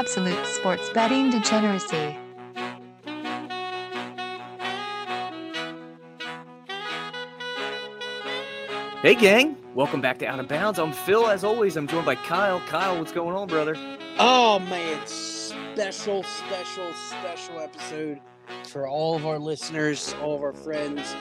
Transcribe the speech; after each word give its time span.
Absolute 0.00 0.46
sports 0.46 0.88
betting 0.94 1.28
degeneracy. 1.28 2.16
Hey, 9.02 9.14
gang. 9.14 9.58
Welcome 9.74 10.00
back 10.00 10.16
to 10.20 10.26
Out 10.26 10.40
of 10.40 10.48
Bounds. 10.48 10.78
I'm 10.78 10.94
Phil. 10.94 11.28
As 11.28 11.44
always, 11.44 11.76
I'm 11.76 11.86
joined 11.86 12.06
by 12.06 12.14
Kyle. 12.14 12.60
Kyle, 12.60 12.98
what's 12.98 13.12
going 13.12 13.36
on, 13.36 13.46
brother? 13.46 13.76
Oh, 14.18 14.58
man. 14.70 15.06
Special, 15.06 16.22
special, 16.22 16.94
special 16.94 17.60
episode 17.60 18.20
for 18.68 18.88
all 18.88 19.16
of 19.16 19.26
our 19.26 19.38
listeners, 19.38 20.14
all 20.22 20.34
of 20.34 20.40
our 20.40 20.54
friends, 20.54 21.14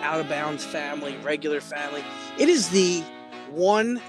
Out 0.00 0.18
of 0.18 0.30
Bounds 0.30 0.64
family, 0.64 1.14
regular 1.18 1.60
family. 1.60 2.02
It 2.38 2.48
is 2.48 2.70
the 2.70 3.04
one 3.50 4.00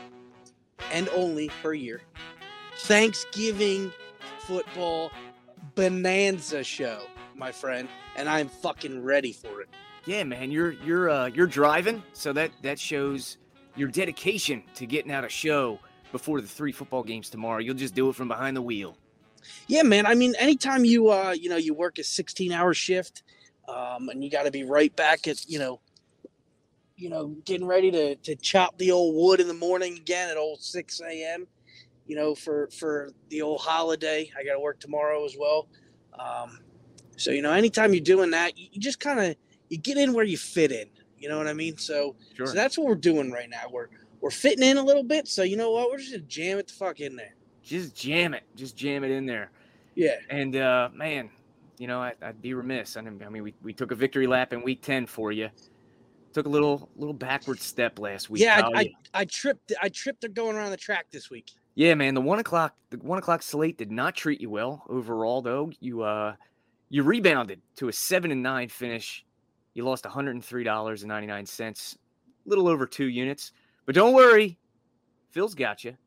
and 0.93 1.09
only 1.09 1.49
per 1.61 1.73
year 1.73 2.01
Thanksgiving 2.77 3.91
football 4.45 5.11
bonanza 5.75 6.63
show, 6.63 7.01
my 7.35 7.51
friend, 7.51 7.87
and 8.15 8.29
I'm 8.29 8.47
fucking 8.47 9.03
ready 9.03 9.33
for 9.33 9.61
it. 9.61 9.69
Yeah, 10.05 10.23
man, 10.23 10.51
you're 10.51 10.71
you're 10.71 11.09
uh, 11.09 11.27
you're 11.27 11.47
driving, 11.47 12.03
so 12.13 12.31
that 12.33 12.51
that 12.61 12.79
shows 12.79 13.37
your 13.75 13.87
dedication 13.89 14.63
to 14.75 14.85
getting 14.85 15.11
out 15.11 15.25
a 15.25 15.29
show 15.29 15.79
before 16.11 16.41
the 16.41 16.47
three 16.47 16.71
football 16.71 17.03
games 17.03 17.29
tomorrow. 17.29 17.59
You'll 17.59 17.75
just 17.75 17.95
do 17.95 18.09
it 18.09 18.15
from 18.15 18.27
behind 18.27 18.55
the 18.55 18.61
wheel. 18.61 18.97
Yeah, 19.67 19.83
man. 19.83 20.05
I 20.05 20.15
mean, 20.15 20.35
anytime 20.39 20.85
you 20.85 21.09
uh, 21.09 21.31
you 21.37 21.49
know, 21.49 21.57
you 21.57 21.73
work 21.73 21.97
a 21.97 22.03
16 22.03 22.51
hour 22.51 22.73
shift, 22.73 23.23
um, 23.67 24.09
and 24.09 24.23
you 24.23 24.29
got 24.29 24.43
to 24.43 24.51
be 24.51 24.63
right 24.63 24.95
back 24.95 25.27
at 25.27 25.49
you 25.49 25.57
know, 25.57 25.81
you 26.95 27.09
know, 27.09 27.35
getting 27.45 27.65
ready 27.65 27.89
to 27.91 28.15
to 28.15 28.35
chop 28.35 28.77
the 28.77 28.91
old 28.91 29.15
wood 29.15 29.39
in 29.39 29.47
the 29.47 29.55
morning 29.55 29.97
again 29.97 30.29
at 30.29 30.37
old 30.37 30.61
6 30.61 31.01
a.m. 31.01 31.47
You 32.07 32.15
know, 32.15 32.35
for 32.35 32.69
for 32.77 33.09
the 33.29 33.41
old 33.41 33.61
holiday. 33.61 34.29
I 34.37 34.43
got 34.43 34.53
to 34.53 34.59
work 34.59 34.79
tomorrow 34.79 35.25
as 35.25 35.35
well. 35.39 35.67
Um, 36.17 36.59
so 37.17 37.31
you 37.31 37.41
know, 37.41 37.51
anytime 37.51 37.93
you're 37.93 38.03
doing 38.03 38.31
that, 38.31 38.57
you, 38.57 38.67
you 38.71 38.79
just 38.79 38.99
kind 38.99 39.19
of 39.19 39.35
you 39.69 39.77
get 39.77 39.97
in 39.97 40.13
where 40.13 40.25
you 40.25 40.37
fit 40.37 40.71
in. 40.71 40.87
You 41.17 41.29
know 41.29 41.37
what 41.37 41.47
I 41.47 41.53
mean? 41.53 41.77
So, 41.77 42.15
Sure. 42.35 42.45
so 42.45 42.53
that's 42.53 42.77
what 42.77 42.87
we're 42.87 42.95
doing 42.95 43.31
right 43.31 43.49
now. 43.49 43.63
We're 43.71 43.87
we're 44.21 44.31
fitting 44.31 44.63
in 44.63 44.77
a 44.77 44.83
little 44.83 45.03
bit. 45.03 45.27
So 45.27 45.43
you 45.43 45.57
know 45.57 45.71
what? 45.71 45.89
We're 45.89 45.97
just 45.97 46.11
gonna 46.11 46.23
jam 46.23 46.59
it 46.59 46.67
the 46.67 46.73
fuck 46.73 46.99
in 46.99 47.15
there. 47.15 47.35
Just 47.63 47.95
jam 47.95 48.33
it, 48.33 48.43
just 48.55 48.75
jam 48.77 49.03
it 49.03 49.11
in 49.11 49.25
there. 49.25 49.49
Yeah. 49.95 50.17
And 50.29 50.55
uh, 50.55 50.89
man, 50.93 51.29
you 51.79 51.87
know, 51.87 51.99
I, 52.01 52.13
I'd 52.21 52.41
be 52.41 52.53
remiss. 52.53 52.97
I 52.97 53.01
mean, 53.01 53.43
we, 53.43 53.53
we 53.63 53.73
took 53.73 53.91
a 53.91 53.95
victory 53.95 54.27
lap 54.27 54.53
in 54.53 54.61
week 54.61 54.81
ten 54.81 55.07
for 55.07 55.31
you. 55.31 55.49
Took 56.33 56.45
a 56.45 56.49
little 56.49 56.89
little 56.97 57.13
backward 57.13 57.59
step 57.59 57.97
last 57.97 58.29
week. 58.29 58.43
yeah, 58.43 58.61
I, 58.73 58.79
I 58.79 58.93
I 59.21 59.25
tripped. 59.25 59.71
I 59.81 59.89
tripped 59.89 60.31
going 60.33 60.57
around 60.57 60.71
the 60.71 60.77
track 60.77 61.07
this 61.11 61.29
week. 61.29 61.53
Yeah, 61.75 61.93
man. 61.93 62.13
The 62.13 62.21
one 62.21 62.39
o'clock 62.39 62.73
the 62.89 62.97
one 62.97 63.19
o'clock 63.19 63.43
slate 63.43 63.77
did 63.77 63.91
not 63.91 64.15
treat 64.15 64.39
you 64.39 64.49
well 64.49 64.83
overall, 64.89 65.41
though. 65.41 65.71
You 65.79 66.03
uh 66.03 66.35
you 66.89 67.03
rebounded 67.03 67.61
to 67.77 67.89
a 67.89 67.93
seven 67.93 68.31
and 68.31 68.41
nine 68.41 68.69
finish. 68.69 69.25
You 69.73 69.83
lost 69.83 70.05
one 70.05 70.13
hundred 70.13 70.35
and 70.35 70.45
three 70.45 70.63
dollars 70.63 71.03
and 71.03 71.09
ninety 71.09 71.27
nine 71.27 71.45
cents, 71.45 71.97
little 72.45 72.69
over 72.69 72.85
two 72.85 73.07
units. 73.07 73.51
But 73.85 73.93
don't 73.93 74.13
worry, 74.13 74.57
Phil's 75.31 75.53
got 75.53 75.83
you. 75.83 75.97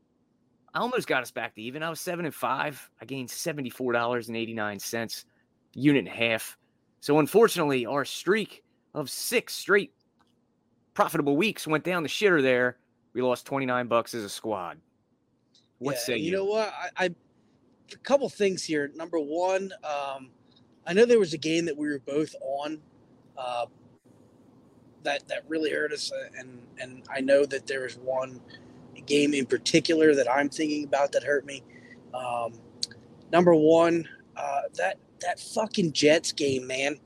I 0.73 0.81
almost 0.81 1.07
got 1.07 1.23
us 1.23 1.31
back 1.31 1.55
to 1.55 1.63
even. 1.63 1.83
I 1.83 1.91
was 1.91 2.01
seven 2.01 2.25
and 2.25 2.35
five. 2.35 2.91
I 3.01 3.05
gained 3.05 3.31
seventy 3.31 3.69
four 3.71 3.93
dollars 3.93 4.29
and 4.29 4.37
eighty 4.37 4.55
nine 4.55 4.79
cents, 4.79 5.27
unit 5.75 6.07
and 6.07 6.09
a 6.09 6.11
half. 6.31 6.57
So 7.01 7.19
unfortunately, 7.19 7.85
our 7.85 8.07
streak 8.07 8.63
of 8.95 9.11
six 9.11 9.55
straight 9.55 9.93
profitable 10.95 11.37
weeks 11.37 11.67
went 11.67 11.85
down 11.85 12.03
the 12.03 12.09
shitter. 12.09 12.41
There, 12.41 12.79
we 13.13 13.21
lost 13.21 13.45
twenty 13.45 13.67
nine 13.67 13.87
bucks 13.87 14.15
as 14.15 14.25
a 14.25 14.31
squad. 14.31 14.79
What 15.79 15.95
yeah, 15.95 16.01
say 16.01 16.17
you 16.17 16.27
you? 16.27 16.33
know 16.33 16.45
what? 16.45 16.73
I, 16.97 17.05
I 17.05 17.11
a 17.93 17.97
couple 18.03 18.29
things 18.29 18.65
here. 18.65 18.91
Number 18.95 19.19
one, 19.19 19.73
um, 19.85 20.31
I 20.87 20.93
know 20.93 21.05
there 21.05 21.19
was 21.19 21.35
a 21.35 21.39
game 21.39 21.65
that 21.67 21.77
we 21.77 21.89
were 21.89 22.01
both 22.01 22.35
on 22.41 22.81
uh, 23.37 23.67
that 25.05 25.27
that 25.29 25.45
really 25.49 25.71
hurt 25.71 25.93
us, 25.93 26.13
uh, 26.13 26.29
and 26.39 26.63
and 26.81 27.03
I 27.15 27.21
know 27.21 27.45
that 27.47 27.67
there 27.67 27.83
was 27.83 27.97
one 27.97 28.41
game 29.07 29.33
in 29.35 29.47
particular 29.47 30.15
that 30.15 30.31
I'm 30.31 30.49
thinking 30.49 30.85
about 30.85 31.13
that 31.13 31.23
hurt 31.23 31.47
me. 31.47 31.63
Um, 32.13 32.53
number 33.33 33.55
one, 33.55 34.09
uh, 34.37 34.63
that 34.75 34.99
that 35.21 35.41
fucking 35.41 35.93
Jets 35.93 36.33
game, 36.33 36.67
man, 36.67 36.99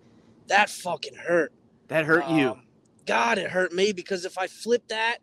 that 0.49 0.71
fucking 0.71 1.15
hurt. 1.15 1.53
That 1.89 2.05
hurt 2.05 2.29
you. 2.29 2.51
Um, 2.51 2.63
God, 3.07 3.39
it 3.39 3.51
hurt 3.51 3.73
me 3.73 3.93
because 3.93 4.25
if 4.25 4.39
I 4.39 4.47
flip 4.47 4.87
that, 4.89 5.19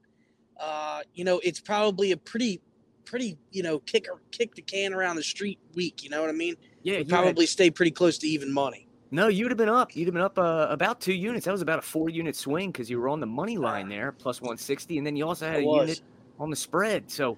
uh, 0.60 1.02
you 1.14 1.24
know, 1.24 1.40
it's 1.44 1.60
probably 1.60 2.12
a 2.12 2.18
pretty, 2.18 2.62
pretty, 3.09 3.38
you 3.52 3.64
know, 3.64 3.80
kick 3.80 4.08
kick 4.31 4.53
the 4.56 4.62
can 4.62 4.94
around 4.94 5.16
the 5.16 5.24
street 5.24 5.58
week. 5.74 6.03
You 6.03 6.09
know 6.12 6.22
what 6.22 6.30
I 6.30 6.34
mean? 6.34 6.56
Yeah, 6.84 6.94
you 6.94 6.97
had- 7.00 7.09
probably 7.09 7.46
stay 7.46 7.70
pretty 7.72 7.92
close 7.92 8.18
to 8.20 8.28
even 8.28 8.52
money. 8.53 8.88
no, 9.12 9.28
you'd 9.28 9.50
have 9.50 9.58
been 9.58 9.68
up. 9.70 9.96
You'd 9.96 10.06
have 10.06 10.14
been 10.14 10.24
up 10.24 10.38
uh, 10.38 10.68
about 10.70 11.02
two 11.02 11.14
units. 11.14 11.46
That 11.46 11.52
was 11.52 11.62
about 11.64 11.80
a 11.80 11.81
four 11.81 12.09
unit 12.09 12.36
swing 12.36 12.72
because 12.72 12.90
you 12.90 13.00
were 13.00 13.09
on 13.09 13.19
the 13.19 13.25
money 13.28 13.58
line 13.58 13.90
there, 13.90 14.12
plus 14.12 14.40
160, 14.42 15.00
and 15.00 15.08
then 15.08 15.16
you 15.16 15.28
also 15.28 15.48
had 15.48 15.56
I 15.58 15.59
a 15.62 15.66
was. 15.66 15.81
unit 15.90 16.02
on 16.40 16.50
the 16.52 16.56
spread. 16.56 17.09
So 17.09 17.38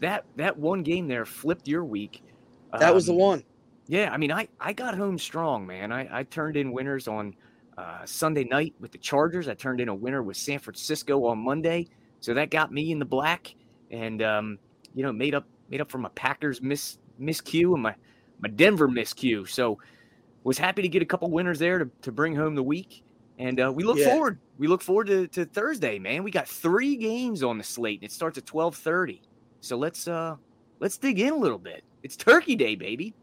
that 0.00 0.24
that 0.36 0.56
one 0.58 0.82
game 0.82 1.06
there 1.06 1.24
flipped 1.24 1.68
your 1.68 1.84
week. 1.84 2.22
That 2.78 2.92
was 2.94 3.06
the 3.06 3.12
Um, 3.12 3.18
one. 3.18 3.44
Yeah, 3.86 4.10
I 4.12 4.16
mean, 4.16 4.32
I 4.32 4.48
I 4.60 4.72
got 4.72 4.96
home 4.96 5.18
strong, 5.18 5.66
man. 5.66 5.92
I 5.92 6.20
I 6.20 6.22
turned 6.24 6.56
in 6.56 6.72
winners 6.72 7.06
on 7.08 7.34
uh, 7.78 8.04
Sunday 8.04 8.44
night 8.44 8.74
with 8.80 8.90
the 8.92 8.98
Chargers. 8.98 9.48
I 9.48 9.54
turned 9.54 9.80
in 9.80 9.88
a 9.88 9.94
winner 9.94 10.22
with 10.22 10.36
San 10.36 10.58
Francisco 10.58 11.24
on 11.26 11.38
Monday, 11.38 11.86
so 12.20 12.34
that 12.34 12.50
got 12.50 12.72
me 12.72 12.90
in 12.92 12.98
the 12.98 13.04
black, 13.04 13.54
and 13.90 14.22
um, 14.22 14.58
you 14.94 15.02
know, 15.02 15.12
made 15.12 15.34
up 15.34 15.44
made 15.68 15.80
up 15.80 15.90
for 15.90 15.98
my 15.98 16.10
Packers 16.14 16.60
miss 16.62 16.98
miscue 17.20 17.74
and 17.74 17.82
my 17.82 17.94
my 18.40 18.48
Denver 18.48 18.88
miscue. 18.88 19.48
So 19.48 19.78
was 20.44 20.58
happy 20.58 20.82
to 20.82 20.88
get 20.88 21.02
a 21.02 21.06
couple 21.06 21.30
winners 21.30 21.58
there 21.58 21.78
to, 21.78 21.90
to 22.02 22.10
bring 22.12 22.34
home 22.34 22.54
the 22.54 22.62
week. 22.62 23.02
And 23.38 23.60
uh, 23.60 23.72
we 23.74 23.84
look 23.84 23.98
Yeah. 23.98 24.10
forward. 24.10 24.38
We 24.58 24.66
look 24.66 24.82
forward 24.82 25.06
to, 25.08 25.26
to 25.28 25.44
Thursday, 25.46 25.98
man. 25.98 26.22
We 26.22 26.30
got 26.30 26.48
three 26.48 26.96
games 26.96 27.42
on 27.42 27.58
the 27.58 27.64
slate, 27.64 28.00
and 28.00 28.08
it 28.10 28.12
starts 28.12 28.38
at 28.38 28.46
twelve 28.46 28.76
thirty. 28.76 29.22
So 29.60 29.76
let's 29.76 30.06
uh 30.08 30.36
let's 30.80 30.98
dig 30.98 31.18
in 31.20 31.32
a 31.32 31.36
little 31.36 31.58
bit. 31.58 31.82
It's 32.02 32.16
Turkey 32.16 32.56
Day, 32.56 32.74
baby. 32.74 33.14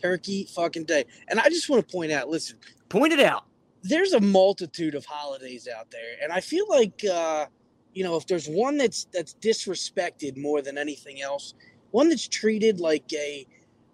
Turkey 0.00 0.48
fucking 0.54 0.84
day. 0.84 1.04
And 1.28 1.38
I 1.38 1.48
just 1.48 1.68
want 1.68 1.86
to 1.86 1.92
point 1.92 2.10
out, 2.12 2.28
listen, 2.28 2.58
Point 2.88 3.12
it 3.12 3.20
out. 3.20 3.44
there's 3.82 4.12
a 4.12 4.20
multitude 4.20 4.94
of 4.94 5.04
holidays 5.04 5.68
out 5.68 5.90
there, 5.90 6.16
and 6.22 6.32
I 6.32 6.40
feel 6.40 6.66
like 6.68 7.02
uh, 7.10 7.46
you 7.94 8.04
know 8.04 8.16
if 8.16 8.26
there's 8.26 8.46
one 8.46 8.76
that's 8.76 9.06
that's 9.12 9.34
disrespected 9.34 10.36
more 10.36 10.60
than 10.60 10.76
anything 10.76 11.22
else, 11.22 11.54
one 11.90 12.08
that's 12.08 12.28
treated 12.28 12.80
like 12.80 13.10
a 13.12 13.46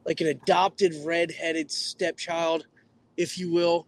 like 0.05 0.21
an 0.21 0.29
adopted 0.29 0.95
redheaded 1.05 1.71
stepchild, 1.71 2.67
if 3.17 3.39
you 3.39 3.53
will, 3.53 3.87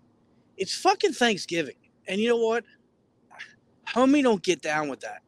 it's 0.57 0.77
fucking 0.77 1.13
Thanksgiving. 1.13 1.75
And 2.07 2.21
you 2.21 2.29
know 2.29 2.37
what? 2.37 2.65
Homie, 3.89 4.23
don't 4.23 4.43
get 4.43 4.63
down 4.63 4.89
with 4.89 5.01
that. 5.01 5.23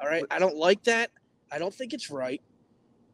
All 0.00 0.06
right, 0.06 0.24
I 0.30 0.38
don't 0.38 0.56
like 0.56 0.84
that. 0.84 1.10
I 1.50 1.58
don't 1.58 1.74
think 1.74 1.92
it's 1.92 2.10
right. 2.10 2.42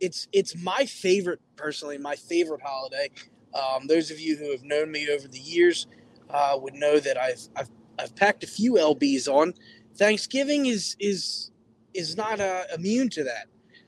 It's 0.01 0.27
it's 0.33 0.57
my 0.57 0.85
favorite 0.87 1.41
personally, 1.57 1.99
my 1.99 2.17
favorite 2.17 2.61
holiday. 2.63 3.09
Um, 3.55 3.87
those 3.87 4.11
of 4.11 4.19
you 4.19 4.37
who 4.37 4.51
have 4.51 4.65
known 4.65 4.91
me 4.91 5.09
over 5.11 5.29
the 5.29 5.39
years 5.39 5.87
uh, 6.31 6.59
would 6.61 6.75
know 6.75 6.99
that 6.99 7.17
I've, 7.19 7.41
I've 7.55 7.71
I've 7.99 8.17
packed 8.17 8.43
a 8.43 8.47
few 8.47 8.75
lbs 8.75 9.29
on. 9.29 9.55
Thanksgiving 9.97 10.67
is 10.67 10.97
is 10.99 11.51
is 11.95 12.17
not 12.17 12.41
uh, 12.41 12.65
immune 12.75 13.09
to 13.11 13.25
that. 13.25 13.47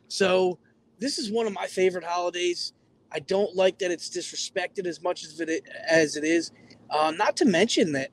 So 0.09 0.59
this 0.99 1.19
is 1.19 1.31
one 1.31 1.47
of 1.47 1.53
my 1.53 1.67
favorite 1.67 2.05
holidays. 2.05 2.73
I 3.13 3.21
don't 3.21 3.55
like 3.55 3.79
that 3.79 3.91
it's 3.91 4.11
disrespected 4.11 4.87
as 4.87 5.03
much 5.03 5.25
as 5.25 5.41
it 5.41 5.69
as 5.89 6.17
it 6.17 6.25
is. 6.25 6.51
Uh, 6.91 7.13
not 7.17 7.37
to 7.39 7.45
mention 7.45 7.93
that, 7.93 8.11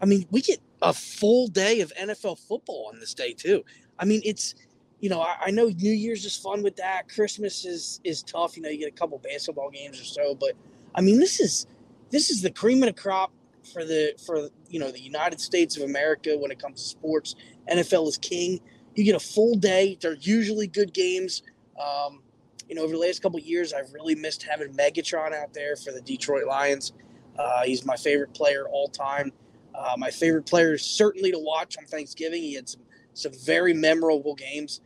I 0.00 0.06
mean, 0.06 0.26
we 0.30 0.40
get 0.40 0.60
a 0.80 0.92
full 0.92 1.48
day 1.48 1.80
of 1.80 1.92
NFL 2.00 2.38
football 2.38 2.90
on 2.92 3.00
this 3.00 3.14
day 3.14 3.32
too. 3.32 3.64
I 3.98 4.04
mean, 4.04 4.22
it's 4.24 4.54
you 5.00 5.08
know, 5.08 5.20
I, 5.20 5.36
I, 5.46 5.50
know 5.52 5.68
New 5.68 5.92
Year's 5.92 6.24
is 6.24 6.36
fun 6.36 6.62
with 6.62 6.74
that. 6.76 7.08
Christmas 7.08 7.64
is 7.64 8.00
is 8.04 8.22
tough. 8.22 8.56
You 8.56 8.62
know, 8.62 8.68
you 8.68 8.78
get 8.78 8.88
a 8.88 8.96
couple 8.96 9.18
basketball 9.18 9.70
games 9.70 10.00
or 10.00 10.04
so, 10.04 10.34
but 10.34 10.52
I 10.94 11.00
mean, 11.00 11.18
this 11.18 11.40
is 11.40 11.66
this 12.10 12.30
is 12.30 12.42
the 12.42 12.50
cream 12.50 12.82
of 12.82 12.88
the 12.88 13.00
crop 13.00 13.32
for 13.72 13.84
the 13.84 14.14
for 14.24 14.48
you 14.68 14.80
know 14.80 14.90
the 14.90 15.00
United 15.00 15.40
States 15.40 15.76
of 15.76 15.82
America 15.82 16.36
when 16.36 16.50
it 16.50 16.58
comes 16.58 16.82
to 16.82 16.88
sports. 16.88 17.34
NFL 17.70 18.08
is 18.08 18.18
king. 18.18 18.60
You 18.94 19.04
get 19.04 19.14
a 19.14 19.20
full 19.20 19.54
day. 19.54 19.96
They're 20.00 20.14
usually 20.14 20.66
good 20.66 20.92
games. 20.92 21.42
Um, 21.80 22.22
you 22.68 22.74
know, 22.74 22.82
over 22.82 22.92
the 22.92 22.98
last 22.98 23.22
couple 23.22 23.38
years, 23.38 23.72
I've 23.72 23.92
really 23.92 24.14
missed 24.14 24.42
having 24.42 24.74
Megatron 24.74 25.32
out 25.32 25.54
there 25.54 25.76
for 25.76 25.92
the 25.92 26.00
Detroit 26.00 26.46
Lions. 26.46 26.92
Uh, 27.38 27.62
he's 27.62 27.84
my 27.84 27.96
favorite 27.96 28.34
player 28.34 28.66
all 28.68 28.88
time. 28.88 29.32
Uh, 29.74 29.94
my 29.96 30.10
favorite 30.10 30.44
player 30.44 30.76
certainly 30.76 31.30
to 31.30 31.38
watch 31.38 31.76
on 31.78 31.84
Thanksgiving. 31.86 32.42
He 32.42 32.54
had 32.54 32.68
some 32.68 32.82
some 33.14 33.32
very 33.44 33.74
memorable 33.74 34.34
games, 34.34 34.80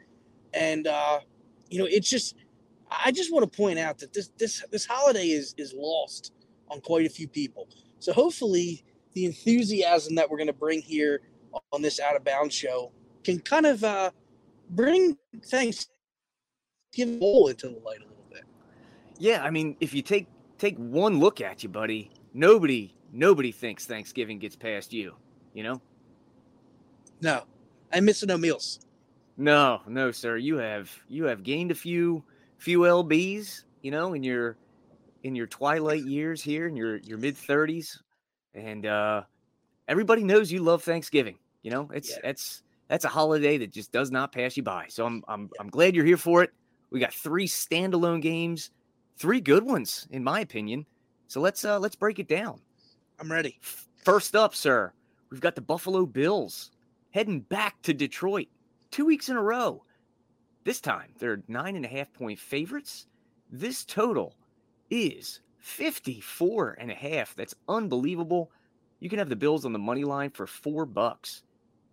and 0.55 0.87
uh, 0.87 1.21
you 1.71 1.79
know, 1.79 1.87
it's 1.87 2.09
just 2.09 2.35
I 2.91 3.13
just 3.13 3.33
want 3.33 3.51
to 3.51 3.57
point 3.57 3.79
out 3.79 3.99
that 3.99 4.13
this 4.13 4.31
this 4.39 4.65
this 4.71 4.87
holiday 4.87 5.29
is 5.29 5.55
is 5.57 5.73
lost 5.75 6.33
on 6.69 6.81
quite 6.81 7.07
a 7.07 7.11
few 7.11 7.29
people. 7.29 7.69
So 8.03 8.13
hopefully, 8.13 8.83
the 9.13 9.27
enthusiasm 9.27 10.17
that 10.17 10.29
we're 10.29 10.37
going 10.37 10.49
to 10.49 10.53
bring 10.53 10.83
here 10.83 11.21
on 11.71 11.83
this 11.83 12.01
out 12.01 12.17
of 12.17 12.25
bounds 12.25 12.53
show 12.53 12.91
can 13.23 13.39
kind 13.39 13.65
of 13.65 13.85
uh, 13.85 14.11
bring 14.71 15.17
Thanksgiving 15.47 17.21
bowl 17.21 17.47
into 17.47 17.69
the 17.69 17.79
light 17.85 18.01
a 18.01 18.09
little 18.09 18.25
bit. 18.29 18.43
Yeah, 19.21 19.45
I 19.45 19.51
mean, 19.51 19.77
if 19.79 19.95
you 19.95 20.03
take 20.03 20.27
take 20.59 20.77
one 20.79 21.21
look 21.21 21.41
at 21.41 21.63
you, 21.63 21.69
buddy, 21.69 22.11
nobody 22.35 22.93
nobody 23.13 23.53
thinks 23.53 23.87
Thanksgiving 23.87 24.41
gets 24.41 24.57
past 24.57 24.93
you. 24.93 25.15
You 25.55 25.63
know? 25.63 25.81
No, 27.21 27.45
I'm 27.93 28.05
missing 28.05 28.27
no 28.27 28.37
meals. 28.37 28.81
No, 29.37 29.81
no, 29.87 30.11
sir. 30.11 30.39
You 30.39 30.57
have 30.57 30.91
you 31.09 31.27
have 31.27 31.45
gained 31.45 31.71
a 31.71 31.77
few 31.77 32.25
few 32.59 32.81
lbs. 32.81 33.63
You 33.81 33.93
know, 33.93 34.15
in 34.15 34.25
your 34.25 34.57
in 35.23 35.35
your 35.35 35.47
twilight 35.47 36.05
years 36.05 36.43
here, 36.43 36.67
in 36.67 36.77
your 36.77 36.97
your 36.99 37.19
mid 37.19 37.37
thirties, 37.37 38.03
and 38.55 38.87
uh, 38.87 39.23
everybody 39.89 40.23
knows 40.23 40.51
you 40.51 40.63
love 40.63 40.83
Thanksgiving. 40.83 41.39
You 41.63 41.71
know, 41.71 41.91
it's 41.93 42.11
yeah. 42.11 42.31
it's 42.31 42.63
that's 42.89 43.05
a 43.05 43.09
holiday 43.09 43.59
that 43.59 43.73
just 43.73 43.93
does 43.93 44.11
not 44.11 44.33
pass 44.33 44.57
you 44.57 44.63
by. 44.63 44.87
So 44.89 45.07
I'm 45.07 45.23
I'm 45.29 45.51
I'm 45.61 45.69
glad 45.69 45.95
you're 45.95 46.05
here 46.05 46.17
for 46.17 46.43
it. 46.43 46.51
We 46.91 47.01
got 47.01 47.15
three 47.15 47.47
standalone 47.47 48.21
games, 48.21 48.71
three 49.17 49.41
good 49.41 49.65
ones 49.65 50.07
in 50.11 50.23
my 50.23 50.41
opinion. 50.41 50.87
So 51.29 51.41
let's 51.41 51.65
uh 51.65 51.79
let's 51.79 51.97
break 51.97 52.19
it 52.19 52.29
down. 52.29 52.61
I'm 53.19 53.31
ready. 53.31 53.59
First 54.05 54.35
up, 54.35 54.55
sir, 54.55 54.93
we've 55.31 55.41
got 55.41 55.55
the 55.55 55.61
Buffalo 55.61 56.05
Bills 56.05 56.71
heading 57.11 57.41
back 57.41 57.81
to 57.83 57.95
Detroit 57.95 58.49
two 58.91 59.07
weeks 59.07 59.29
in 59.29 59.37
a 59.37 59.43
row. 59.43 59.85
This 60.65 60.81
time 60.81 61.15
they're 61.19 61.43
nine 61.49 61.77
and 61.77 61.85
a 61.85 61.89
half 61.89 62.13
point 62.13 62.39
favorites. 62.39 63.07
This 63.51 63.85
total 63.85 64.35
is 64.93 65.41
54 65.59 66.77
and 66.79 66.91
a 66.91 66.95
half. 66.95 67.35
That's 67.35 67.55
unbelievable. 67.67 68.51
You 69.01 69.09
can 69.09 69.19
have 69.19 69.31
the 69.31 69.37
Bills 69.37 69.65
on 69.65 69.73
the 69.73 69.79
money 69.79 70.05
line 70.05 70.31
for 70.31 70.47
four 70.47 70.85
bucks, 70.85 71.43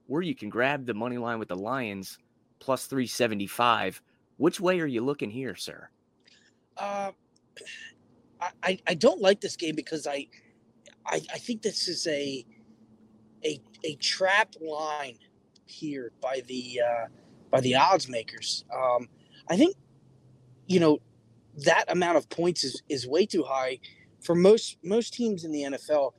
or 0.07 0.22
you 0.22 0.36
can 0.36 0.50
grab 0.50 0.86
the 0.86 0.94
money 0.94 1.18
line 1.18 1.40
with 1.40 1.48
the 1.48 1.56
Lions 1.56 2.18
plus 2.60 2.86
375. 2.86 4.01
Which 4.38 4.60
way 4.60 4.80
are 4.81 4.86
you 4.86 5.01
looking 5.01 5.30
here, 5.30 5.56
sir? 5.56 5.90
Uh, 6.78 7.12
I, 8.63 8.80
I 8.86 8.94
don't 8.94 9.22
like 9.22 9.42
this 9.42 9.56
game 9.56 9.75
because 9.75 10.06
I, 10.06 10.28
I, 11.06 11.22
I 11.34 11.38
think 11.38 11.62
this 11.62 11.88
is 11.88 12.06
a, 12.07 12.45
a, 13.45 13.62
a 13.84 13.95
trap 13.95 14.56
line 14.62 15.18
here 15.66 16.12
by 16.22 16.42
the, 16.48 16.81
uh, 16.86 17.07
by 17.50 17.62
the 17.62 17.75
odds 17.75 18.10
makers. 18.10 18.66
Um, 18.74 19.07
I 19.50 19.57
think, 19.57 19.75
you 20.68 20.80
know, 20.80 21.00
that 21.63 21.85
amount 21.88 22.17
of 22.17 22.29
points 22.29 22.63
is, 22.63 22.81
is 22.89 23.07
way 23.07 23.25
too 23.25 23.44
high 23.44 23.79
for 24.21 24.35
most 24.35 24.77
most 24.83 25.13
teams 25.13 25.44
in 25.45 25.51
the 25.51 25.63
NFL, 25.63 26.13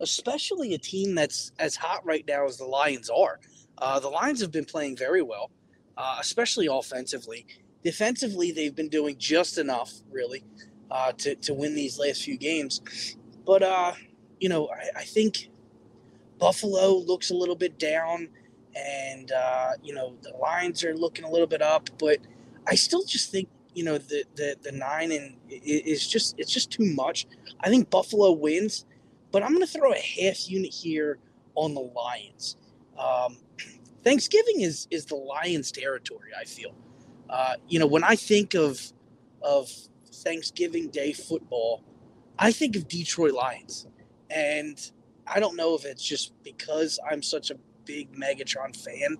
especially 0.00 0.74
a 0.74 0.78
team 0.78 1.14
that's 1.14 1.52
as 1.58 1.76
hot 1.76 2.04
right 2.04 2.24
now 2.26 2.46
as 2.46 2.58
the 2.58 2.64
Lions 2.64 3.10
are. 3.10 3.40
Uh, 3.78 4.00
the 4.00 4.08
Lions 4.08 4.40
have 4.40 4.50
been 4.50 4.64
playing 4.64 4.96
very 4.96 5.22
well, 5.22 5.50
uh, 5.96 6.18
especially 6.20 6.66
offensively. 6.66 7.46
Defensively, 7.84 8.52
they've 8.52 8.74
been 8.74 8.88
doing 8.88 9.16
just 9.18 9.58
enough, 9.58 9.92
really, 10.10 10.44
uh, 10.90 11.12
to, 11.12 11.34
to 11.36 11.54
win 11.54 11.74
these 11.74 11.98
last 11.98 12.22
few 12.22 12.36
games. 12.36 13.16
But, 13.46 13.62
uh, 13.62 13.92
you 14.40 14.48
know, 14.48 14.68
I, 14.68 15.00
I, 15.00 15.04
think 15.04 15.50
Buffalo 16.38 16.96
looks 16.96 17.30
a 17.30 17.34
little 17.34 17.54
bit 17.54 17.78
down, 17.78 18.28
and, 18.74 19.30
uh, 19.30 19.70
you 19.82 19.94
know, 19.94 20.14
the 20.22 20.30
Lions 20.30 20.82
are 20.84 20.96
looking 20.96 21.24
a 21.24 21.30
little 21.30 21.46
bit 21.46 21.62
up, 21.62 21.88
but 21.98 22.18
I 22.66 22.74
still 22.74 23.04
just 23.04 23.30
think 23.30 23.48
you 23.76 23.84
know 23.84 23.98
the 23.98 24.24
the 24.36 24.56
the 24.62 24.72
nine 24.72 25.12
and 25.12 25.36
is 25.50 26.08
just 26.08 26.34
it's 26.38 26.50
just 26.50 26.70
too 26.70 26.86
much. 26.94 27.26
I 27.60 27.68
think 27.68 27.90
Buffalo 27.90 28.32
wins, 28.32 28.86
but 29.30 29.42
I'm 29.42 29.52
going 29.52 29.66
to 29.66 29.70
throw 29.70 29.92
a 29.92 29.98
half 29.98 30.48
unit 30.48 30.72
here 30.72 31.18
on 31.54 31.74
the 31.74 31.80
Lions. 31.80 32.56
Um, 32.98 33.36
Thanksgiving 34.02 34.62
is 34.62 34.88
is 34.90 35.04
the 35.04 35.16
Lions' 35.16 35.70
territory. 35.70 36.30
I 36.40 36.44
feel, 36.44 36.74
uh, 37.28 37.56
you 37.68 37.78
know, 37.78 37.86
when 37.86 38.02
I 38.02 38.16
think 38.16 38.54
of 38.54 38.80
of 39.42 39.70
Thanksgiving 40.10 40.88
Day 40.88 41.12
football, 41.12 41.84
I 42.38 42.52
think 42.52 42.76
of 42.76 42.88
Detroit 42.88 43.34
Lions, 43.34 43.86
and 44.30 44.90
I 45.26 45.38
don't 45.38 45.54
know 45.54 45.74
if 45.74 45.84
it's 45.84 46.02
just 46.02 46.32
because 46.42 46.98
I'm 47.10 47.22
such 47.22 47.50
a 47.50 47.56
big 47.84 48.10
Megatron 48.16 48.74
fan 48.74 49.18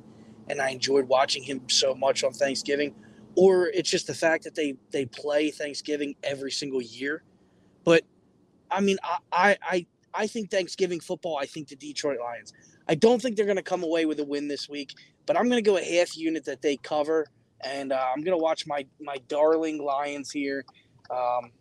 and 0.49 0.63
I 0.63 0.71
enjoyed 0.71 1.07
watching 1.09 1.43
him 1.43 1.61
so 1.69 1.95
much 1.95 2.25
on 2.25 2.33
Thanksgiving 2.33 2.95
or 3.37 3.69
it's 3.69 3.91
just 3.91 4.07
the 4.07 4.15
fact 4.15 4.45
that 4.45 4.55
they 4.55 4.75
they 4.91 5.07
play 5.07 5.51
Thanksgiving 5.51 6.17
every 6.23 6.51
single 6.51 6.83
year. 6.83 7.23
But 7.85 8.03
I 8.71 8.81
mean, 8.81 8.97
I 9.31 9.57
I 9.63 9.87
I 10.13 10.27
think 10.27 10.51
Thanksgiving 10.51 11.01
football. 11.01 11.37
I 11.37 11.47
think 11.47 11.69
the 11.69 11.77
Detroit 11.77 12.19
Lions. 12.19 12.53
I 12.89 12.95
don't 12.95 13.21
think 13.21 13.37
they're 13.37 13.47
going 13.47 13.57
to 13.57 13.63
come 13.63 13.83
away 13.83 14.07
with 14.07 14.19
a 14.21 14.25
win 14.25 14.49
this 14.49 14.69
week, 14.69 14.95
but 15.27 15.37
I'm 15.37 15.45
going 15.49 15.63
to 15.63 15.71
go 15.71 15.77
a 15.77 15.83
half 15.83 16.17
unit 16.17 16.45
that 16.47 16.63
they 16.63 16.77
cover, 16.79 17.27
and 17.61 17.93
uh, 17.93 18.07
I'm 18.15 18.23
going 18.23 18.37
to 18.37 18.43
watch 18.43 18.67
my 18.67 18.87
my 19.01 19.17
darling 19.29 19.79
Lions 19.83 20.31
here. 20.31 20.65
Um, 21.11 21.53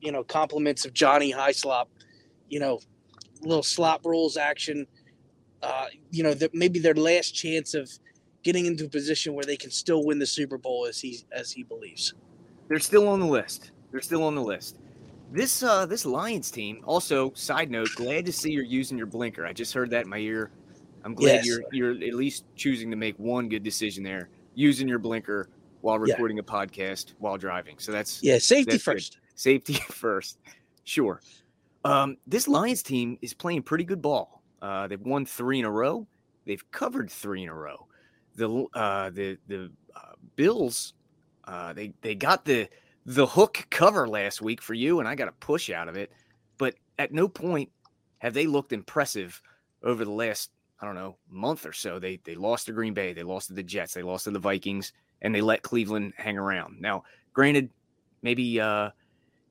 you 0.00 0.10
know, 0.10 0.24
compliments 0.24 0.84
of 0.84 0.92
Johnny 0.92 1.30
Highslop. 1.30 1.88
You 2.48 2.58
know, 2.58 2.80
little 3.42 3.62
slop 3.62 4.04
rules 4.04 4.36
action. 4.36 4.86
Uh, 5.62 5.86
you 6.10 6.24
know, 6.24 6.34
the, 6.34 6.50
maybe 6.52 6.80
their 6.80 6.94
last 6.94 7.32
chance 7.36 7.74
of 7.74 7.88
getting 8.42 8.66
into 8.66 8.84
a 8.84 8.88
position 8.88 9.34
where 9.34 9.44
they 9.44 9.56
can 9.56 9.70
still 9.70 10.04
win 10.04 10.18
the 10.18 10.26
Super 10.26 10.58
Bowl 10.58 10.86
as 10.86 11.00
he 11.00 11.24
as 11.32 11.50
he 11.52 11.62
believes. 11.62 12.14
They're 12.68 12.78
still 12.78 13.08
on 13.08 13.20
the 13.20 13.26
list. 13.26 13.70
They're 13.90 14.00
still 14.00 14.24
on 14.24 14.34
the 14.34 14.42
list. 14.42 14.78
This 15.30 15.62
uh 15.62 15.86
this 15.86 16.04
Lions 16.04 16.50
team. 16.50 16.82
Also, 16.84 17.32
side 17.34 17.70
note, 17.70 17.88
glad 17.94 18.26
to 18.26 18.32
see 18.32 18.52
you're 18.52 18.64
using 18.64 18.98
your 18.98 19.06
blinker. 19.06 19.46
I 19.46 19.52
just 19.52 19.72
heard 19.72 19.90
that 19.90 20.04
in 20.04 20.10
my 20.10 20.18
ear. 20.18 20.50
I'm 21.04 21.14
glad 21.14 21.44
yes. 21.44 21.46
you're 21.46 21.62
you're 21.72 21.92
at 21.92 22.14
least 22.14 22.44
choosing 22.56 22.90
to 22.90 22.96
make 22.96 23.18
one 23.18 23.48
good 23.48 23.62
decision 23.62 24.02
there, 24.04 24.28
using 24.54 24.88
your 24.88 24.98
blinker 24.98 25.48
while 25.80 25.98
recording 25.98 26.36
yeah. 26.36 26.42
a 26.42 26.44
podcast 26.44 27.14
while 27.18 27.36
driving. 27.36 27.78
So 27.78 27.92
that's 27.92 28.22
yeah, 28.22 28.38
safety 28.38 28.72
that's 28.72 28.84
first. 28.84 29.14
Good. 29.14 29.38
Safety 29.38 29.74
first. 29.90 30.38
Sure. 30.84 31.20
Um, 31.84 32.16
this 32.26 32.46
Lions 32.46 32.82
team 32.82 33.18
is 33.22 33.34
playing 33.34 33.62
pretty 33.62 33.84
good 33.84 34.00
ball. 34.00 34.42
Uh, 34.60 34.86
they've 34.86 35.00
won 35.00 35.26
three 35.26 35.58
in 35.58 35.64
a 35.64 35.70
row. 35.70 36.06
They've 36.44 36.70
covered 36.70 37.10
three 37.10 37.42
in 37.42 37.48
a 37.48 37.54
row 37.54 37.86
the 38.36 38.66
uh, 38.74 39.10
the 39.10 39.38
the 39.48 39.70
uh, 39.94 40.12
Bills 40.36 40.94
uh, 41.44 41.72
they 41.72 41.92
they 42.02 42.14
got 42.14 42.44
the 42.44 42.68
the 43.06 43.26
hook 43.26 43.66
cover 43.70 44.08
last 44.08 44.40
week 44.40 44.62
for 44.62 44.74
you, 44.74 45.00
and 45.00 45.08
I 45.08 45.14
got 45.14 45.28
a 45.28 45.32
push 45.32 45.70
out 45.70 45.88
of 45.88 45.96
it. 45.96 46.12
But 46.58 46.74
at 46.98 47.12
no 47.12 47.28
point 47.28 47.70
have 48.18 48.34
they 48.34 48.46
looked 48.46 48.72
impressive 48.72 49.40
over 49.82 50.04
the 50.04 50.10
last 50.10 50.50
I 50.80 50.86
don't 50.86 50.94
know 50.94 51.16
month 51.28 51.66
or 51.66 51.72
so. 51.72 51.98
They 51.98 52.20
they 52.24 52.34
lost 52.34 52.66
to 52.66 52.72
Green 52.72 52.94
Bay, 52.94 53.12
they 53.12 53.22
lost 53.22 53.48
to 53.48 53.54
the 53.54 53.62
Jets, 53.62 53.94
they 53.94 54.02
lost 54.02 54.24
to 54.24 54.30
the 54.30 54.38
Vikings, 54.38 54.92
and 55.22 55.34
they 55.34 55.40
let 55.40 55.62
Cleveland 55.62 56.12
hang 56.16 56.38
around. 56.38 56.80
Now, 56.80 57.04
granted, 57.32 57.70
maybe 58.22 58.60
uh, 58.60 58.90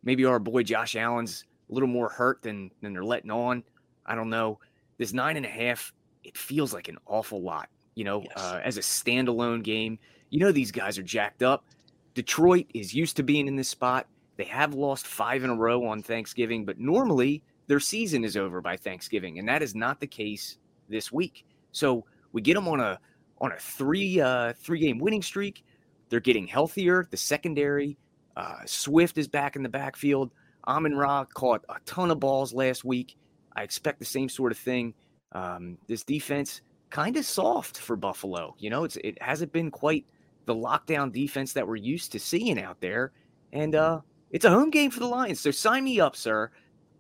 maybe 0.04 0.26
our 0.26 0.40
boy 0.40 0.64
Josh 0.64 0.96
Allen's 0.96 1.46
a 1.70 1.74
little 1.74 1.90
more 1.90 2.10
hurt 2.10 2.42
than 2.42 2.72
than 2.82 2.94
they're 2.94 3.04
letting 3.04 3.32
on. 3.32 3.64
I 4.06 4.16
don't 4.16 4.30
know. 4.30 4.60
This 4.98 5.14
nine 5.14 5.36
and 5.36 5.46
a 5.46 5.50
half, 5.50 5.94
it 6.24 6.38
feels 6.38 6.74
like 6.74 6.88
an 6.88 6.98
awful 7.06 7.42
lot 7.42 7.70
you 7.96 8.04
know, 8.04 8.22
yes. 8.22 8.34
uh, 8.36 8.60
as 8.64 8.78
a 8.78 8.82
standalone 8.82 9.64
game. 9.64 10.00
You 10.30 10.40
know, 10.40 10.52
these 10.52 10.72
guys 10.72 10.98
are 10.98 11.04
jacked 11.04 11.44
up. 11.44 11.66
Detroit 12.14 12.68
is 12.74 12.94
used 12.94 13.18
to 13.18 13.24
being 13.24 13.48
in 13.48 13.56
this 13.56 13.70
spot. 13.70 14.08
They 14.38 14.44
have 14.46 14.74
lost 14.74 15.08
five 15.08 15.44
in 15.44 15.50
a 15.50 15.56
row 15.56 15.86
on 15.86 16.02
Thanksgiving, 16.02 16.66
but 16.66 16.80
normally 16.80 17.44
their 17.68 17.80
season 17.80 18.24
is 18.24 18.36
over 18.36 18.62
by 18.62 18.78
Thanksgiving, 18.78 19.40
and 19.40 19.48
that 19.48 19.62
is 19.62 19.76
not 19.76 20.00
the 20.00 20.08
case 20.08 20.58
this 20.90 21.12
week. 21.12 21.46
So 21.72 22.06
we 22.34 22.42
get 22.42 22.56
them 22.56 22.68
on 22.68 22.80
a 22.80 23.00
on 23.40 23.52
a 23.52 23.58
three 23.58 24.20
uh, 24.20 24.54
three 24.54 24.80
game 24.80 25.00
winning 25.00 25.22
streak. 25.22 25.64
they're 26.10 26.20
getting 26.20 26.48
healthier. 26.48 27.08
The 27.10 27.18
secondary, 27.18 27.98
uh, 28.36 28.58
Swift 28.66 29.18
is 29.18 29.28
back 29.28 29.56
in 29.56 29.64
the 29.64 29.70
backfield. 29.70 30.32
Amon 30.68 30.96
Ra 30.96 31.26
caught 31.26 31.66
a 31.70 31.78
ton 31.86 32.12
of 32.12 32.20
balls 32.20 32.54
last 32.54 32.84
week. 32.84 33.18
I 33.56 33.64
expect 33.64 34.00
the 34.00 34.06
same 34.06 34.30
sort 34.30 34.52
of 34.52 34.58
thing. 34.58 34.94
Um, 35.32 35.78
this 35.88 36.04
defense 36.04 36.62
kind 36.92 37.18
of 37.18 37.26
soft 37.26 37.78
for 37.78 37.96
Buffalo. 37.96 38.56
You 38.60 38.70
know, 38.70 38.84
it's 38.84 38.98
it 38.98 39.20
hasn't 39.22 39.52
been 39.52 39.72
quite 39.72 40.06
the 40.46 40.56
lockdown 40.56 41.12
defense 41.12 41.54
that 41.54 41.68
we're 41.68 41.78
used 41.78 42.12
to 42.12 42.20
seeing 42.20 42.62
out 42.62 42.80
there. 42.82 43.12
And 43.54 43.76
uh, 43.76 44.02
it's 44.32 44.46
a 44.46 44.50
home 44.50 44.70
game 44.70 44.92
for 44.92 45.00
the 45.00 45.08
Lions. 45.08 45.40
So 45.40 45.52
sign 45.52 45.84
me 45.84 46.00
up, 46.00 46.16
sir. 46.16 46.52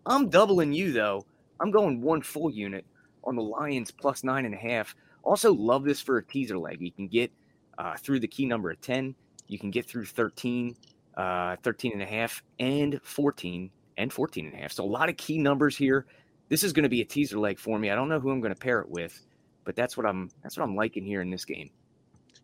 I'm 0.05 0.29
doubling 0.29 0.73
you 0.73 0.91
though. 0.91 1.25
I'm 1.59 1.71
going 1.71 2.01
one 2.01 2.21
full 2.21 2.49
unit 2.49 2.85
on 3.23 3.35
the 3.35 3.43
Lions 3.43 3.91
plus 3.91 4.23
nine 4.23 4.45
and 4.45 4.55
a 4.55 4.57
half. 4.57 4.95
Also, 5.23 5.53
love 5.53 5.83
this 5.83 6.01
for 6.01 6.17
a 6.17 6.25
teaser 6.25 6.57
leg. 6.57 6.81
You 6.81 6.91
can 6.91 7.07
get 7.07 7.31
uh, 7.77 7.95
through 7.97 8.19
the 8.19 8.27
key 8.27 8.45
number 8.45 8.71
of 8.71 8.81
10. 8.81 9.13
You 9.47 9.59
can 9.59 9.69
get 9.69 9.85
through 9.85 10.05
13, 10.05 10.75
uh, 11.15 11.57
13 11.61 11.93
and 11.93 12.01
a 12.01 12.05
half, 12.05 12.41
and 12.59 12.99
14, 13.03 13.69
and 13.97 14.11
14 14.11 14.45
and 14.47 14.55
a 14.55 14.57
half. 14.57 14.71
So 14.71 14.83
a 14.83 14.85
lot 14.85 15.09
of 15.09 15.17
key 15.17 15.37
numbers 15.37 15.77
here. 15.77 16.07
This 16.49 16.63
is 16.63 16.73
going 16.73 16.83
to 16.83 16.89
be 16.89 17.01
a 17.01 17.05
teaser 17.05 17.37
leg 17.37 17.59
for 17.59 17.77
me. 17.77 17.91
I 17.91 17.95
don't 17.95 18.09
know 18.09 18.19
who 18.19 18.31
I'm 18.31 18.41
going 18.41 18.53
to 18.53 18.59
pair 18.59 18.79
it 18.79 18.89
with, 18.89 19.25
but 19.71 19.77
that's 19.77 19.95
what 19.95 20.05
I'm 20.05 20.29
that's 20.43 20.57
what 20.57 20.65
I'm 20.65 20.75
liking 20.75 21.05
here 21.05 21.21
in 21.21 21.29
this 21.29 21.45
game. 21.45 21.69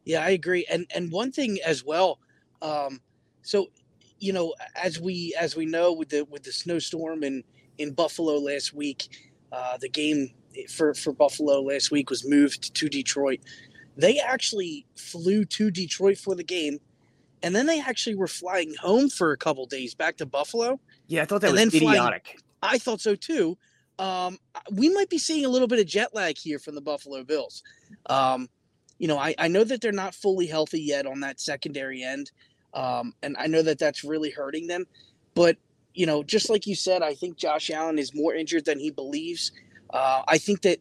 Yeah, 0.05 0.23
I 0.23 0.29
agree. 0.29 0.65
And 0.71 0.87
and 0.95 1.11
one 1.11 1.29
thing 1.29 1.57
as 1.65 1.83
well, 1.83 2.19
um, 2.61 3.01
so 3.41 3.67
you 4.17 4.31
know, 4.31 4.55
as 4.81 4.97
we 4.97 5.35
as 5.37 5.57
we 5.57 5.65
know 5.65 5.91
with 5.91 6.07
the 6.07 6.23
with 6.23 6.43
the 6.43 6.53
snowstorm 6.53 7.25
in 7.25 7.43
in 7.79 7.91
Buffalo 7.91 8.35
last 8.35 8.73
week, 8.73 9.09
uh, 9.51 9.75
the 9.75 9.89
game 9.89 10.29
for 10.69 10.93
for 10.93 11.11
Buffalo 11.11 11.59
last 11.59 11.91
week 11.91 12.09
was 12.09 12.25
moved 12.25 12.73
to 12.73 12.87
Detroit. 12.87 13.41
They 13.97 14.19
actually 14.19 14.85
flew 14.95 15.43
to 15.43 15.69
Detroit 15.69 16.17
for 16.17 16.33
the 16.33 16.45
game, 16.45 16.79
and 17.43 17.53
then 17.53 17.65
they 17.65 17.81
actually 17.81 18.15
were 18.15 18.29
flying 18.29 18.73
home 18.75 19.09
for 19.09 19.33
a 19.33 19.37
couple 19.37 19.65
days 19.65 19.93
back 19.93 20.15
to 20.17 20.25
Buffalo. 20.25 20.79
Yeah, 21.07 21.23
I 21.23 21.25
thought 21.25 21.41
that 21.41 21.51
was 21.51 21.59
idiotic. 21.59 22.25
Flying, 22.25 22.39
I 22.63 22.77
thought 22.77 23.01
so 23.01 23.15
too. 23.15 23.57
Um, 23.99 24.37
we 24.71 24.89
might 24.89 25.09
be 25.09 25.17
seeing 25.17 25.45
a 25.45 25.49
little 25.49 25.67
bit 25.67 25.79
of 25.79 25.87
jet 25.87 26.13
lag 26.13 26.37
here 26.37 26.59
from 26.59 26.75
the 26.75 26.81
Buffalo 26.81 27.23
Bills. 27.23 27.63
Um, 28.07 28.47
you 28.99 29.07
know, 29.07 29.17
I, 29.17 29.35
I 29.37 29.47
know 29.47 29.63
that 29.63 29.81
they're 29.81 29.91
not 29.91 30.15
fully 30.15 30.47
healthy 30.47 30.81
yet 30.81 31.05
on 31.05 31.19
that 31.21 31.39
secondary 31.39 32.03
end. 32.03 32.31
Um, 32.73 33.13
and 33.23 33.35
I 33.37 33.47
know 33.47 33.61
that 33.61 33.79
that's 33.79 34.03
really 34.03 34.29
hurting 34.29 34.67
them. 34.67 34.85
But, 35.33 35.57
you 35.93 36.05
know, 36.05 36.23
just 36.23 36.49
like 36.49 36.67
you 36.67 36.75
said, 36.75 37.01
I 37.01 37.13
think 37.13 37.37
Josh 37.37 37.69
Allen 37.69 37.99
is 37.99 38.13
more 38.13 38.33
injured 38.33 38.65
than 38.65 38.79
he 38.79 38.91
believes. 38.91 39.51
Uh, 39.91 40.23
I 40.27 40.37
think 40.37 40.61
that 40.63 40.79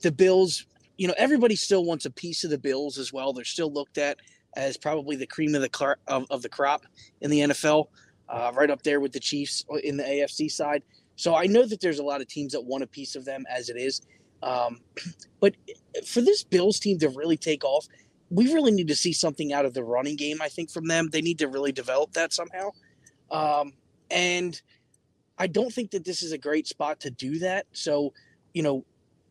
the 0.00 0.12
Bills, 0.12 0.66
you 0.96 1.08
know, 1.08 1.14
everybody 1.16 1.56
still 1.56 1.84
wants 1.84 2.06
a 2.06 2.10
piece 2.10 2.44
of 2.44 2.50
the 2.50 2.58
Bills 2.58 2.98
as 2.98 3.12
well. 3.12 3.32
They're 3.32 3.44
still 3.44 3.72
looked 3.72 3.98
at 3.98 4.18
as 4.56 4.76
probably 4.76 5.16
the 5.16 5.26
cream 5.26 5.54
of 5.54 5.60
the 5.60 5.68
car, 5.68 5.98
of, 6.06 6.26
of 6.30 6.42
the 6.42 6.48
crop 6.48 6.84
in 7.20 7.30
the 7.30 7.40
NFL, 7.40 7.86
uh, 8.28 8.50
right 8.54 8.70
up 8.70 8.82
there 8.82 9.00
with 9.00 9.12
the 9.12 9.20
Chiefs 9.20 9.64
in 9.84 9.96
the 9.96 10.04
AFC 10.04 10.50
side. 10.50 10.82
So 11.18 11.34
I 11.34 11.46
know 11.46 11.66
that 11.66 11.80
there's 11.80 11.98
a 11.98 12.04
lot 12.04 12.20
of 12.20 12.28
teams 12.28 12.52
that 12.52 12.64
want 12.64 12.84
a 12.84 12.86
piece 12.86 13.16
of 13.16 13.24
them 13.24 13.44
as 13.50 13.68
it 13.68 13.76
is. 13.76 14.02
Um, 14.40 14.78
but 15.40 15.56
for 16.06 16.20
this 16.20 16.44
Bills 16.44 16.78
team 16.78 16.96
to 17.00 17.08
really 17.08 17.36
take 17.36 17.64
off, 17.64 17.88
we 18.30 18.54
really 18.54 18.70
need 18.70 18.86
to 18.86 18.94
see 18.94 19.12
something 19.12 19.52
out 19.52 19.64
of 19.64 19.74
the 19.74 19.82
running 19.82 20.14
game. 20.14 20.40
I 20.40 20.48
think 20.48 20.70
from 20.70 20.86
them, 20.86 21.08
they 21.10 21.20
need 21.20 21.40
to 21.40 21.48
really 21.48 21.72
develop 21.72 22.12
that 22.12 22.32
somehow. 22.32 22.70
Um, 23.32 23.72
and 24.12 24.60
I 25.38 25.48
don't 25.48 25.72
think 25.72 25.90
that 25.90 26.04
this 26.04 26.22
is 26.22 26.30
a 26.30 26.38
great 26.38 26.68
spot 26.68 27.00
to 27.00 27.10
do 27.10 27.40
that. 27.40 27.66
So, 27.72 28.12
you 28.54 28.62
know, 28.62 28.84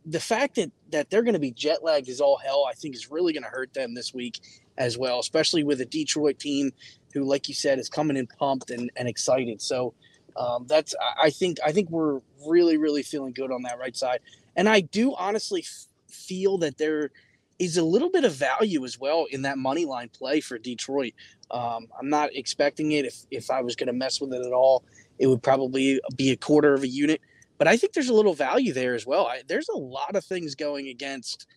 the 0.06 0.20
fact 0.20 0.56
that 0.56 0.72
that 0.92 1.10
they're 1.10 1.24
going 1.24 1.34
to 1.34 1.40
be 1.40 1.52
jet 1.52 1.84
lagged 1.84 2.10
is 2.10 2.20
all 2.20 2.38
hell. 2.38 2.66
I 2.70 2.74
think 2.74 2.96
is 2.96 3.10
really 3.10 3.32
going 3.32 3.44
to 3.44 3.50
hurt 3.50 3.74
them 3.74 3.94
this 3.94 4.14
week 4.14 4.42
as 4.78 4.98
well, 4.98 5.20
especially 5.20 5.64
with 5.64 5.80
a 5.80 5.86
Detroit 5.86 6.38
team 6.38 6.72
who, 7.14 7.24
like 7.24 7.48
you 7.48 7.54
said, 7.54 7.80
is 7.80 7.88
coming 7.88 8.18
in 8.18 8.28
pumped 8.28 8.72
and, 8.72 8.92
and 8.98 9.08
excited. 9.08 9.62
So 9.62 9.94
um, 10.38 10.66
that's 10.68 10.96
I 11.22 11.30
think 11.30 11.58
I 11.66 11.72
think 11.72 11.90
we're 11.90 12.22
really 12.48 12.78
really 12.78 13.04
feeling 13.04 13.34
good 13.34 13.52
on 13.52 13.64
that 13.64 13.80
right 13.80 13.96
side, 13.96 14.20
and 14.56 14.70
I 14.70 14.82
do 14.82 15.16
honestly 15.16 15.62
f- 15.62 15.88
feel 16.14 16.58
that 16.60 16.78
there 16.78 17.12
is 17.60 17.78
a 17.78 17.84
little 17.84 18.10
bit 18.12 18.24
of 18.24 18.34
value 18.34 18.86
as 18.86 19.00
well 19.00 19.26
in 19.32 19.42
that 19.42 19.58
money 19.58 19.86
line 19.86 20.10
play 20.10 20.40
for 20.40 20.58
Detroit. 20.60 21.14
Um, 21.50 21.88
I'm 22.00 22.10
not 22.10 22.30
expecting 22.36 22.92
it. 22.92 23.06
If 23.06 23.26
if 23.32 23.50
I 23.50 23.62
was 23.62 23.76
going 23.76 23.88
to 23.88 23.94
mess 23.94 24.22
with 24.22 24.34
it 24.34 24.46
at 24.46 24.54
all, 24.54 24.84
it 25.18 25.28
would 25.28 25.42
probably 25.42 26.00
be 26.16 26.32
a 26.32 26.38
quarter 26.38 26.74
of 26.74 26.84
a 26.84 26.88
unit. 26.88 27.22
But 27.58 27.68
I 27.68 27.76
think 27.78 27.94
there's 27.94 28.10
a 28.10 28.14
little 28.14 28.36
value 28.36 28.74
there 28.74 28.94
as 28.94 29.08
well. 29.08 29.26
I, 29.26 29.42
there's 29.48 29.70
a 29.70 29.78
lot 29.78 30.16
of 30.16 30.24
things 30.24 30.54
going 30.54 30.90
against, 30.90 31.48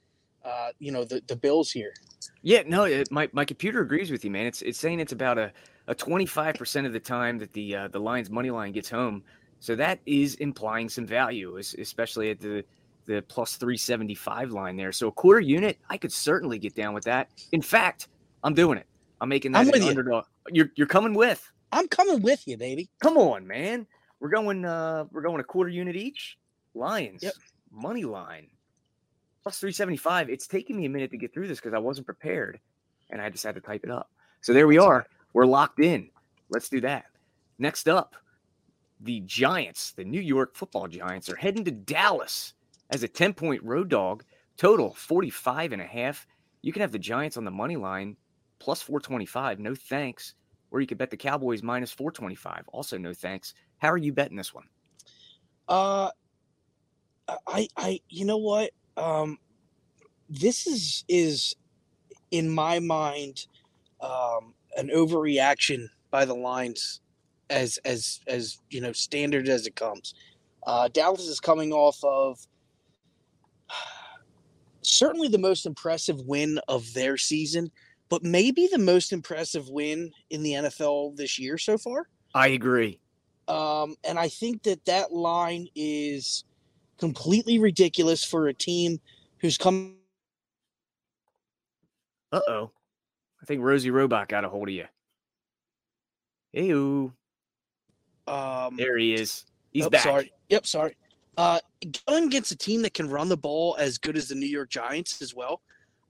uh, 0.44 0.70
you 0.78 0.90
know, 0.92 1.04
the 1.04 1.22
the 1.26 1.36
Bills 1.36 1.70
here. 1.70 1.92
Yeah, 2.42 2.62
no, 2.66 2.84
it, 2.84 3.10
my 3.10 3.28
my 3.32 3.44
computer 3.44 3.82
agrees 3.82 4.10
with 4.10 4.24
you, 4.24 4.30
man. 4.30 4.46
It's 4.46 4.62
it's 4.62 4.78
saying 4.78 5.00
it's 5.00 5.12
about 5.12 5.38
a 5.38 5.52
a 5.90 5.94
25% 5.94 6.86
of 6.86 6.92
the 6.92 7.00
time 7.00 7.36
that 7.38 7.52
the 7.52 7.74
uh, 7.74 7.88
the 7.88 7.98
Lions 7.98 8.30
money 8.30 8.50
line 8.50 8.72
gets 8.72 8.88
home. 8.88 9.22
So 9.58 9.74
that 9.76 9.98
is 10.06 10.36
implying 10.36 10.88
some 10.88 11.04
value, 11.04 11.56
especially 11.58 12.30
at 12.30 12.40
the 12.40 12.64
the 13.06 13.22
plus 13.22 13.56
375 13.56 14.52
line 14.52 14.76
there. 14.76 14.92
So 14.92 15.08
a 15.08 15.12
quarter 15.12 15.40
unit, 15.40 15.78
I 15.90 15.98
could 15.98 16.12
certainly 16.12 16.58
get 16.58 16.76
down 16.76 16.94
with 16.94 17.04
that. 17.04 17.28
In 17.50 17.60
fact, 17.60 18.06
I'm 18.44 18.54
doing 18.54 18.78
it. 18.78 18.86
I'm 19.20 19.28
making 19.28 19.52
that 19.52 19.58
I'm 19.58 19.66
with 19.66 19.76
an 19.76 19.82
you. 19.82 19.88
underdog. 19.88 20.24
You're 20.50 20.70
you're 20.76 20.86
coming 20.86 21.12
with. 21.12 21.50
I'm 21.72 21.88
coming 21.88 22.22
with 22.22 22.46
you, 22.46 22.56
baby. 22.56 22.88
Come 23.02 23.18
on, 23.18 23.46
man. 23.46 23.86
We're 24.20 24.28
going 24.28 24.64
uh 24.64 25.06
we're 25.10 25.22
going 25.22 25.40
a 25.40 25.44
quarter 25.44 25.70
unit 25.70 25.96
each. 25.96 26.38
Lions. 26.74 27.24
Yep. 27.24 27.34
Money 27.72 28.04
line. 28.04 28.46
Plus 29.42 29.58
375. 29.58 30.30
It's 30.30 30.46
taking 30.46 30.76
me 30.76 30.86
a 30.86 30.88
minute 30.88 31.10
to 31.10 31.16
get 31.16 31.34
through 31.34 31.48
this 31.48 31.58
because 31.58 31.74
I 31.74 31.78
wasn't 31.78 32.06
prepared 32.06 32.60
and 33.10 33.20
I 33.20 33.28
just 33.28 33.42
had 33.42 33.56
to 33.56 33.60
type 33.60 33.82
it 33.82 33.90
up. 33.90 34.08
So 34.40 34.52
there 34.52 34.68
we 34.68 34.78
are. 34.78 35.04
We're 35.32 35.46
locked 35.46 35.80
in. 35.80 36.10
Let's 36.48 36.68
do 36.68 36.80
that. 36.82 37.06
Next 37.58 37.88
up, 37.88 38.16
the 39.00 39.20
Giants, 39.20 39.92
the 39.92 40.04
New 40.04 40.20
York 40.20 40.56
football 40.56 40.88
Giants, 40.88 41.28
are 41.28 41.36
heading 41.36 41.64
to 41.64 41.70
Dallas 41.70 42.54
as 42.90 43.02
a 43.02 43.08
10 43.08 43.34
point 43.34 43.62
road 43.62 43.88
dog, 43.88 44.24
total 44.56 44.94
45 44.94 45.72
and 45.72 45.82
a 45.82 45.86
half. 45.86 46.26
You 46.62 46.72
can 46.72 46.82
have 46.82 46.92
the 46.92 46.98
Giants 46.98 47.36
on 47.36 47.44
the 47.44 47.50
money 47.50 47.76
line 47.76 48.16
plus 48.58 48.82
425. 48.82 49.58
No 49.58 49.74
thanks. 49.74 50.34
Or 50.70 50.80
you 50.80 50.86
could 50.86 50.98
bet 50.98 51.10
the 51.10 51.16
Cowboys 51.16 51.62
minus 51.62 51.92
425. 51.92 52.64
Also, 52.68 52.96
no 52.98 53.12
thanks. 53.12 53.54
How 53.78 53.90
are 53.90 53.96
you 53.96 54.12
betting 54.12 54.36
this 54.36 54.54
one? 54.54 54.66
Uh, 55.68 56.10
I, 57.46 57.68
I, 57.76 58.00
you 58.08 58.24
know 58.24 58.38
what? 58.38 58.70
Um, 58.96 59.38
this 60.28 60.66
is 60.66 61.04
is 61.08 61.56
in 62.30 62.48
my 62.48 62.78
mind, 62.78 63.46
um, 64.00 64.54
an 64.76 64.88
overreaction 64.88 65.88
by 66.10 66.24
the 66.24 66.34
lines, 66.34 67.00
as 67.48 67.78
as 67.84 68.20
as 68.26 68.58
you 68.70 68.80
know, 68.80 68.92
standard 68.92 69.48
as 69.48 69.66
it 69.66 69.76
comes. 69.76 70.14
Uh, 70.66 70.88
Dallas 70.88 71.26
is 71.26 71.40
coming 71.40 71.72
off 71.72 72.02
of 72.04 72.38
certainly 74.82 75.28
the 75.28 75.38
most 75.38 75.66
impressive 75.66 76.20
win 76.26 76.60
of 76.68 76.92
their 76.94 77.16
season, 77.16 77.70
but 78.08 78.22
maybe 78.22 78.68
the 78.70 78.78
most 78.78 79.12
impressive 79.12 79.68
win 79.68 80.10
in 80.30 80.42
the 80.42 80.52
NFL 80.52 81.16
this 81.16 81.38
year 81.38 81.58
so 81.58 81.78
far. 81.78 82.08
I 82.34 82.48
agree. 82.48 83.00
Um, 83.48 83.96
and 84.04 84.18
I 84.18 84.28
think 84.28 84.62
that 84.64 84.84
that 84.84 85.12
line 85.12 85.66
is 85.74 86.44
completely 86.98 87.58
ridiculous 87.58 88.22
for 88.22 88.46
a 88.46 88.54
team 88.54 89.00
who's 89.38 89.58
come. 89.58 89.96
Uh 92.30 92.40
oh. 92.46 92.70
I 93.50 93.54
think 93.54 93.64
Rosie 93.64 93.90
Robot 93.90 94.28
got 94.28 94.44
a 94.44 94.48
hold 94.48 94.68
of 94.68 94.74
you. 94.74 94.84
Hey, 96.52 96.72
Um, 96.72 97.16
there 98.76 98.96
he 98.96 99.14
is. 99.14 99.44
He's 99.72 99.86
oh, 99.86 99.90
back. 99.90 100.02
Sorry. 100.02 100.32
Yep. 100.50 100.66
Sorry. 100.66 100.96
Uh, 101.36 101.58
going 102.06 102.26
against 102.26 102.52
a 102.52 102.56
team 102.56 102.80
that 102.82 102.94
can 102.94 103.10
run 103.10 103.28
the 103.28 103.36
ball 103.36 103.74
as 103.80 103.98
good 103.98 104.16
as 104.16 104.28
the 104.28 104.36
New 104.36 104.46
York 104.46 104.70
Giants 104.70 105.20
as 105.20 105.34
well, 105.34 105.62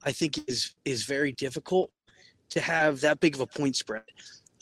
I 0.03 0.11
think 0.11 0.47
is 0.47 0.75
is 0.85 1.05
very 1.05 1.31
difficult 1.31 1.89
to 2.49 2.61
have 2.61 3.01
that 3.01 3.19
big 3.19 3.33
of 3.33 3.41
a 3.41 3.47
point 3.47 3.75
spread. 3.75 4.03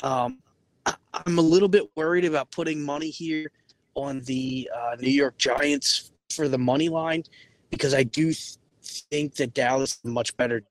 Um, 0.02 0.40
I, 0.86 0.96
I'm 1.26 1.38
a 1.38 1.42
little 1.42 1.68
bit 1.68 1.84
worried 1.98 2.24
about 2.24 2.50
putting 2.50 2.82
money 2.82 3.10
here 3.10 3.52
on 3.96 4.22
the 4.22 4.72
uh, 4.74 4.96
New 4.98 5.12
York 5.12 5.38
Giants 5.38 6.14
for 6.30 6.48
the 6.48 6.58
money 6.58 6.88
line 6.88 7.24
because 7.72 7.94
I 7.94 8.04
do 8.04 8.28
th- 8.28 8.56
think 9.12 9.36
that 9.36 9.54
Dallas 9.54 10.00
is 10.02 10.10
much 10.10 10.38
better. 10.38 10.64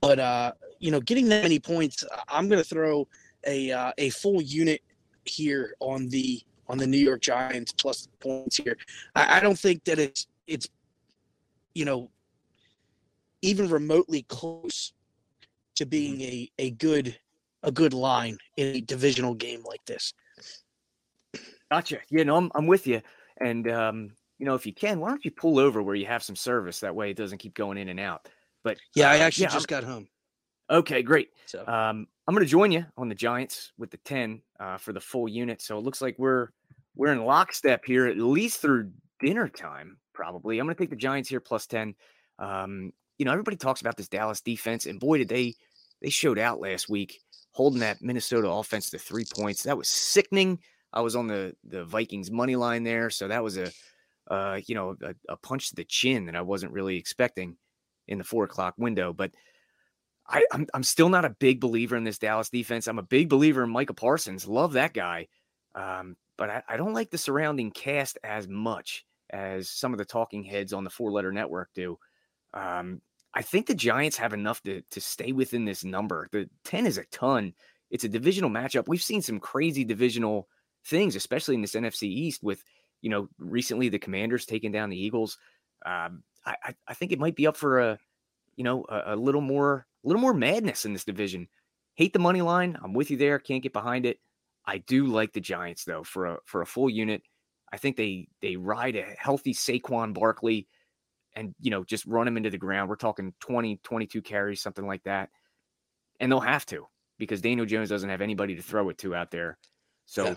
But 0.00 0.18
uh, 0.18 0.52
you 0.84 0.90
know, 0.90 1.00
getting 1.00 1.30
that 1.30 1.42
many 1.42 1.58
points, 1.58 2.04
I'm 2.28 2.46
going 2.46 2.62
to 2.62 2.68
throw 2.68 3.08
a 3.46 3.72
uh, 3.72 3.92
a 3.96 4.10
full 4.10 4.42
unit 4.42 4.82
here 5.24 5.74
on 5.80 6.10
the 6.10 6.42
on 6.68 6.76
the 6.76 6.86
New 6.86 6.98
York 6.98 7.22
Giants 7.22 7.72
plus 7.72 8.06
points 8.20 8.58
here. 8.58 8.76
I, 9.14 9.38
I 9.38 9.40
don't 9.40 9.58
think 9.58 9.84
that 9.84 9.98
it's 9.98 10.26
it's 10.46 10.68
you 11.74 11.86
know 11.86 12.10
even 13.40 13.70
remotely 13.70 14.26
close 14.28 14.92
to 15.76 15.86
being 15.86 16.20
a, 16.20 16.50
a 16.58 16.70
good 16.72 17.16
a 17.62 17.72
good 17.72 17.94
line 17.94 18.36
in 18.58 18.76
a 18.76 18.80
divisional 18.82 19.32
game 19.32 19.62
like 19.66 19.86
this. 19.86 20.12
Gotcha. 21.70 22.00
Yeah, 22.10 22.24
no, 22.24 22.36
I'm, 22.36 22.52
I'm 22.54 22.66
with 22.66 22.86
you. 22.86 23.00
And, 23.40 23.70
um, 23.70 24.10
you 24.38 24.44
know, 24.44 24.54
if 24.54 24.66
you 24.66 24.74
can, 24.74 25.00
why 25.00 25.08
don't 25.08 25.24
you 25.24 25.30
pull 25.30 25.58
over 25.58 25.82
where 25.82 25.94
you 25.94 26.04
have 26.04 26.22
some 26.22 26.36
service? 26.36 26.80
That 26.80 26.94
way 26.94 27.10
it 27.10 27.16
doesn't 27.16 27.38
keep 27.38 27.54
going 27.54 27.78
in 27.78 27.88
and 27.88 27.98
out. 27.98 28.28
But 28.62 28.76
Yeah, 28.94 29.10
I 29.10 29.18
uh, 29.18 29.22
actually 29.22 29.44
yeah, 29.44 29.48
just 29.48 29.66
got 29.66 29.82
home. 29.82 30.08
Okay, 30.70 31.02
great. 31.02 31.30
So 31.46 31.60
Um, 31.60 32.06
I'm 32.26 32.34
going 32.34 32.44
to 32.44 32.50
join 32.50 32.72
you 32.72 32.86
on 32.96 33.08
the 33.08 33.14
Giants 33.14 33.72
with 33.76 33.90
the 33.90 33.98
10 33.98 34.40
uh, 34.58 34.78
for 34.78 34.92
the 34.92 35.00
full 35.00 35.28
unit. 35.28 35.60
So 35.60 35.78
it 35.78 35.84
looks 35.84 36.00
like 36.00 36.16
we're 36.18 36.48
we're 36.96 37.12
in 37.12 37.24
lockstep 37.24 37.84
here 37.84 38.06
at 38.06 38.16
least 38.18 38.60
through 38.60 38.92
dinner 39.20 39.48
time. 39.48 39.98
Probably, 40.12 40.58
I'm 40.58 40.66
going 40.66 40.76
to 40.76 40.80
take 40.80 40.90
the 40.90 40.96
Giants 40.96 41.28
here 41.28 41.40
plus 41.40 41.66
10. 41.66 41.94
Um, 42.38 42.92
you 43.18 43.24
know, 43.24 43.32
everybody 43.32 43.56
talks 43.56 43.80
about 43.80 43.96
this 43.96 44.08
Dallas 44.08 44.40
defense, 44.40 44.86
and 44.86 44.98
boy, 45.00 45.18
did 45.18 45.28
they 45.28 45.54
they 46.00 46.10
showed 46.10 46.38
out 46.38 46.60
last 46.60 46.88
week, 46.88 47.20
holding 47.52 47.80
that 47.80 48.02
Minnesota 48.02 48.48
offense 48.48 48.90
to 48.90 48.98
three 48.98 49.24
points. 49.24 49.62
That 49.64 49.78
was 49.78 49.88
sickening. 49.88 50.58
I 50.92 51.00
was 51.00 51.16
on 51.16 51.26
the 51.26 51.54
the 51.64 51.84
Vikings 51.84 52.30
money 52.30 52.56
line 52.56 52.84
there, 52.84 53.10
so 53.10 53.28
that 53.28 53.42
was 53.42 53.58
a 53.58 53.70
uh, 54.30 54.60
you 54.66 54.74
know 54.74 54.96
a, 55.02 55.14
a 55.28 55.36
punch 55.36 55.68
to 55.70 55.74
the 55.74 55.84
chin 55.84 56.26
that 56.26 56.36
I 56.36 56.42
wasn't 56.42 56.72
really 56.72 56.96
expecting 56.96 57.56
in 58.08 58.18
the 58.18 58.24
four 58.24 58.44
o'clock 58.44 58.74
window. 58.78 59.12
But 59.12 59.32
I, 60.26 60.44
I'm 60.52 60.66
I'm 60.72 60.82
still 60.82 61.08
not 61.08 61.24
a 61.24 61.30
big 61.30 61.60
believer 61.60 61.96
in 61.96 62.04
this 62.04 62.18
Dallas 62.18 62.48
defense. 62.48 62.86
I'm 62.86 62.98
a 62.98 63.02
big 63.02 63.28
believer 63.28 63.62
in 63.62 63.70
Micah 63.70 63.94
Parsons. 63.94 64.46
Love 64.46 64.72
that 64.72 64.94
guy, 64.94 65.28
um, 65.74 66.16
but 66.38 66.50
I, 66.50 66.62
I 66.68 66.76
don't 66.76 66.94
like 66.94 67.10
the 67.10 67.18
surrounding 67.18 67.70
cast 67.70 68.18
as 68.24 68.48
much 68.48 69.04
as 69.30 69.68
some 69.68 69.92
of 69.92 69.98
the 69.98 70.04
talking 70.04 70.42
heads 70.42 70.72
on 70.72 70.84
the 70.84 70.90
four 70.90 71.10
letter 71.10 71.32
network 71.32 71.70
do. 71.74 71.98
Um, 72.54 73.00
I 73.34 73.42
think 73.42 73.66
the 73.66 73.74
Giants 73.74 74.16
have 74.16 74.32
enough 74.32 74.62
to 74.62 74.82
to 74.90 75.00
stay 75.00 75.32
within 75.32 75.64
this 75.64 75.84
number. 75.84 76.28
The 76.32 76.48
10 76.64 76.86
is 76.86 76.98
a 76.98 77.04
ton. 77.06 77.52
It's 77.90 78.04
a 78.04 78.08
divisional 78.08 78.50
matchup. 78.50 78.88
We've 78.88 79.02
seen 79.02 79.22
some 79.22 79.40
crazy 79.40 79.84
divisional 79.84 80.48
things, 80.86 81.16
especially 81.16 81.54
in 81.54 81.60
this 81.60 81.74
NFC 81.74 82.04
East 82.04 82.42
with, 82.42 82.62
you 83.02 83.10
know, 83.10 83.28
recently 83.38 83.88
the 83.88 83.98
commanders 83.98 84.46
taking 84.46 84.72
down 84.72 84.90
the 84.90 85.00
Eagles. 85.00 85.38
Um, 85.84 86.22
I, 86.46 86.74
I 86.86 86.94
think 86.94 87.12
it 87.12 87.18
might 87.18 87.36
be 87.36 87.46
up 87.46 87.56
for 87.56 87.80
a, 87.80 87.98
you 88.56 88.64
know, 88.64 88.84
a, 88.88 89.14
a 89.14 89.16
little 89.16 89.40
more, 89.40 89.86
a 90.04 90.08
little 90.08 90.20
more 90.20 90.34
madness 90.34 90.84
in 90.84 90.92
this 90.92 91.04
division. 91.04 91.48
Hate 91.94 92.12
the 92.12 92.18
money 92.18 92.42
line. 92.42 92.76
I'm 92.82 92.92
with 92.92 93.10
you 93.10 93.16
there. 93.16 93.38
Can't 93.38 93.62
get 93.62 93.72
behind 93.72 94.06
it. 94.06 94.18
I 94.66 94.78
do 94.78 95.06
like 95.06 95.32
the 95.32 95.40
Giants 95.40 95.84
though 95.84 96.02
for 96.02 96.26
a 96.26 96.36
for 96.44 96.62
a 96.62 96.66
full 96.66 96.90
unit. 96.90 97.22
I 97.72 97.76
think 97.76 97.96
they 97.96 98.28
they 98.40 98.56
ride 98.56 98.96
a 98.96 99.02
healthy 99.02 99.54
Saquon 99.54 100.14
Barkley 100.14 100.66
and 101.36 101.54
you 101.60 101.70
know 101.70 101.84
just 101.84 102.06
run 102.06 102.26
him 102.26 102.36
into 102.36 102.50
the 102.50 102.58
ground. 102.58 102.88
We're 102.88 102.96
talking 102.96 103.34
20, 103.40 103.80
22 103.82 104.22
carries, 104.22 104.60
something 104.60 104.86
like 104.86 105.02
that. 105.04 105.30
And 106.20 106.30
they'll 106.30 106.40
have 106.40 106.66
to 106.66 106.86
because 107.18 107.40
Daniel 107.40 107.66
Jones 107.66 107.88
doesn't 107.88 108.08
have 108.08 108.20
anybody 108.20 108.54
to 108.56 108.62
throw 108.62 108.88
it 108.88 108.98
to 108.98 109.14
out 109.14 109.30
there. 109.30 109.58
So 110.06 110.24
yeah. 110.24 110.34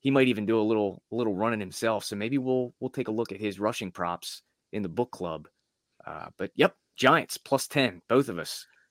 he 0.00 0.10
might 0.10 0.28
even 0.28 0.46
do 0.46 0.60
a 0.60 0.62
little 0.62 1.02
a 1.12 1.16
little 1.16 1.34
running 1.34 1.60
himself. 1.60 2.04
So 2.04 2.16
maybe 2.16 2.38
we'll 2.38 2.74
we'll 2.80 2.90
take 2.90 3.08
a 3.08 3.12
look 3.12 3.32
at 3.32 3.40
his 3.40 3.60
rushing 3.60 3.90
props 3.90 4.42
in 4.72 4.82
the 4.82 4.88
book 4.88 5.10
club. 5.10 5.48
Uh, 6.06 6.26
but 6.38 6.50
yep, 6.54 6.74
Giants 6.96 7.38
plus 7.38 7.66
10, 7.66 8.02
both 8.08 8.28
of 8.28 8.38
us. 8.38 8.66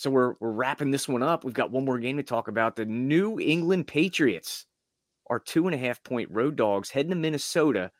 So 0.00 0.08
we're 0.08 0.32
we're 0.40 0.52
wrapping 0.52 0.90
this 0.90 1.06
one 1.06 1.22
up. 1.22 1.44
We've 1.44 1.52
got 1.52 1.70
one 1.70 1.84
more 1.84 1.98
game 1.98 2.16
to 2.16 2.22
talk 2.22 2.48
about. 2.48 2.74
The 2.74 2.86
New 2.86 3.38
England 3.38 3.86
Patriots 3.86 4.64
are 5.28 5.38
two 5.38 5.66
and 5.66 5.74
a 5.74 5.78
half 5.78 6.02
point 6.02 6.30
road 6.30 6.56
dogs 6.56 6.88
heading 6.88 7.10
to 7.10 7.16
Minnesota. 7.16 7.90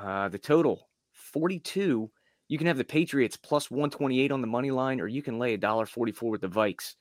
Uh, 0.00 0.28
the 0.28 0.38
total 0.38 0.88
42. 1.10 2.08
You 2.46 2.56
can 2.56 2.68
have 2.68 2.76
the 2.76 2.84
Patriots 2.84 3.36
plus 3.36 3.68
128 3.68 4.30
on 4.30 4.42
the 4.42 4.46
money 4.46 4.70
line, 4.70 5.00
or 5.00 5.08
you 5.08 5.20
can 5.20 5.40
lay 5.40 5.54
a 5.54 5.58
dollar 5.58 5.86
44 5.86 6.30
with 6.30 6.40
the 6.40 6.48
Vikes. 6.48 6.94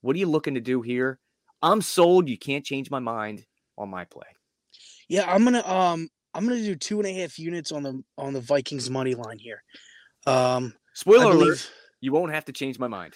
What 0.00 0.16
are 0.16 0.18
you 0.18 0.28
looking 0.28 0.54
to 0.54 0.62
do 0.62 0.80
here? 0.80 1.18
I'm 1.60 1.82
sold. 1.82 2.26
You 2.26 2.38
can't 2.38 2.64
change 2.64 2.90
my 2.90 3.00
mind 3.00 3.44
on 3.76 3.90
my 3.90 4.06
play. 4.06 4.28
Yeah, 5.10 5.30
I'm 5.30 5.44
gonna 5.44 5.66
um 5.68 6.08
I'm 6.32 6.48
gonna 6.48 6.62
do 6.62 6.74
two 6.74 7.00
and 7.00 7.06
a 7.06 7.12
half 7.12 7.38
units 7.38 7.70
on 7.70 7.82
the 7.82 8.02
on 8.16 8.32
the 8.32 8.40
Vikings 8.40 8.88
money 8.88 9.14
line 9.14 9.38
here. 9.38 9.62
Um 10.26 10.72
spoiler 10.94 11.32
alert 11.32 11.70
you 12.00 12.12
won't 12.12 12.32
have 12.32 12.46
to 12.46 12.52
change 12.52 12.78
my 12.78 12.88
mind. 12.88 13.14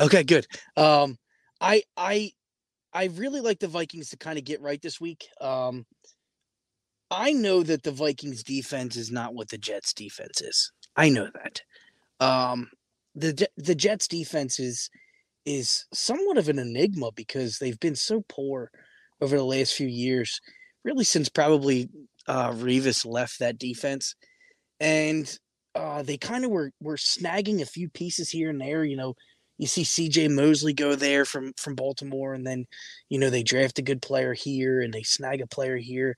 Okay, 0.00 0.24
good. 0.24 0.46
Um, 0.76 1.16
I 1.60 1.82
I 1.96 2.32
I 2.92 3.06
really 3.06 3.40
like 3.40 3.58
the 3.58 3.68
Vikings 3.68 4.10
to 4.10 4.16
kind 4.16 4.38
of 4.38 4.44
get 4.44 4.60
right 4.60 4.80
this 4.82 5.00
week. 5.00 5.26
Um, 5.40 5.86
I 7.10 7.32
know 7.32 7.62
that 7.62 7.82
the 7.82 7.90
Vikings 7.90 8.42
defense 8.42 8.96
is 8.96 9.10
not 9.10 9.34
what 9.34 9.48
the 9.48 9.58
Jets 9.58 9.92
defense 9.92 10.40
is. 10.40 10.72
I 10.96 11.08
know 11.08 11.28
that. 11.34 11.60
Um, 12.20 12.68
the 13.14 13.46
the 13.56 13.74
Jets 13.74 14.08
defense 14.08 14.58
is 14.58 14.88
is 15.44 15.84
somewhat 15.92 16.38
of 16.38 16.48
an 16.48 16.58
enigma 16.58 17.10
because 17.14 17.58
they've 17.58 17.80
been 17.80 17.96
so 17.96 18.22
poor 18.28 18.70
over 19.20 19.36
the 19.36 19.44
last 19.44 19.74
few 19.74 19.86
years, 19.86 20.40
really 20.84 21.04
since 21.04 21.28
probably 21.28 21.88
uh, 22.26 22.50
Revis 22.52 23.04
left 23.04 23.38
that 23.38 23.58
defense, 23.58 24.14
and 24.80 25.38
uh, 25.74 26.02
they 26.02 26.16
kind 26.16 26.44
of 26.44 26.50
were 26.50 26.70
were 26.80 26.96
snagging 26.96 27.60
a 27.60 27.66
few 27.66 27.88
pieces 27.88 28.30
here 28.30 28.50
and 28.50 28.60
there. 28.60 28.84
You 28.84 28.96
know, 28.96 29.14
you 29.58 29.66
see 29.66 29.84
C.J. 29.84 30.28
Mosley 30.28 30.72
go 30.72 30.94
there 30.94 31.24
from 31.24 31.52
from 31.56 31.74
Baltimore, 31.74 32.34
and 32.34 32.46
then 32.46 32.66
you 33.08 33.18
know 33.18 33.30
they 33.30 33.42
draft 33.42 33.78
a 33.78 33.82
good 33.82 34.02
player 34.02 34.34
here 34.34 34.80
and 34.80 34.92
they 34.92 35.02
snag 35.02 35.40
a 35.40 35.46
player 35.46 35.76
here. 35.76 36.16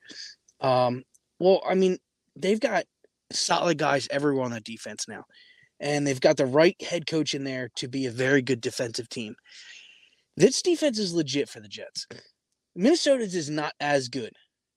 Um, 0.61 1.03
well, 1.38 1.62
I 1.68 1.75
mean, 1.75 1.99
they've 2.37 2.61
got 2.61 2.85
solid 3.33 3.79
guys 3.79 4.09
everywhere 4.11 4.44
on 4.44 4.53
that 4.53 4.64
defense 4.64 5.07
now, 5.09 5.25
and 5.81 6.07
they've 6.07 6.20
got 6.20 6.37
the 6.37 6.47
right 6.47 6.81
head 6.83 7.07
coach 7.07 7.35
in 7.35 7.44
there 7.44 7.70
to 7.77 7.88
be 7.88 8.07
a 8.07 8.11
very 8.11 8.42
good 8.42 8.61
defensive 8.61 9.09
team. 9.09 9.35
This 10.37 10.62
defense 10.62 10.99
is 10.99 11.14
legit 11.14 11.49
for 11.49 11.61
the 11.61 11.68
Jets. 11.68 12.07
Minnesota's 12.75 13.35
is 13.35 13.51
not 13.51 13.73
as 13.81 14.09
good. 14.09 14.33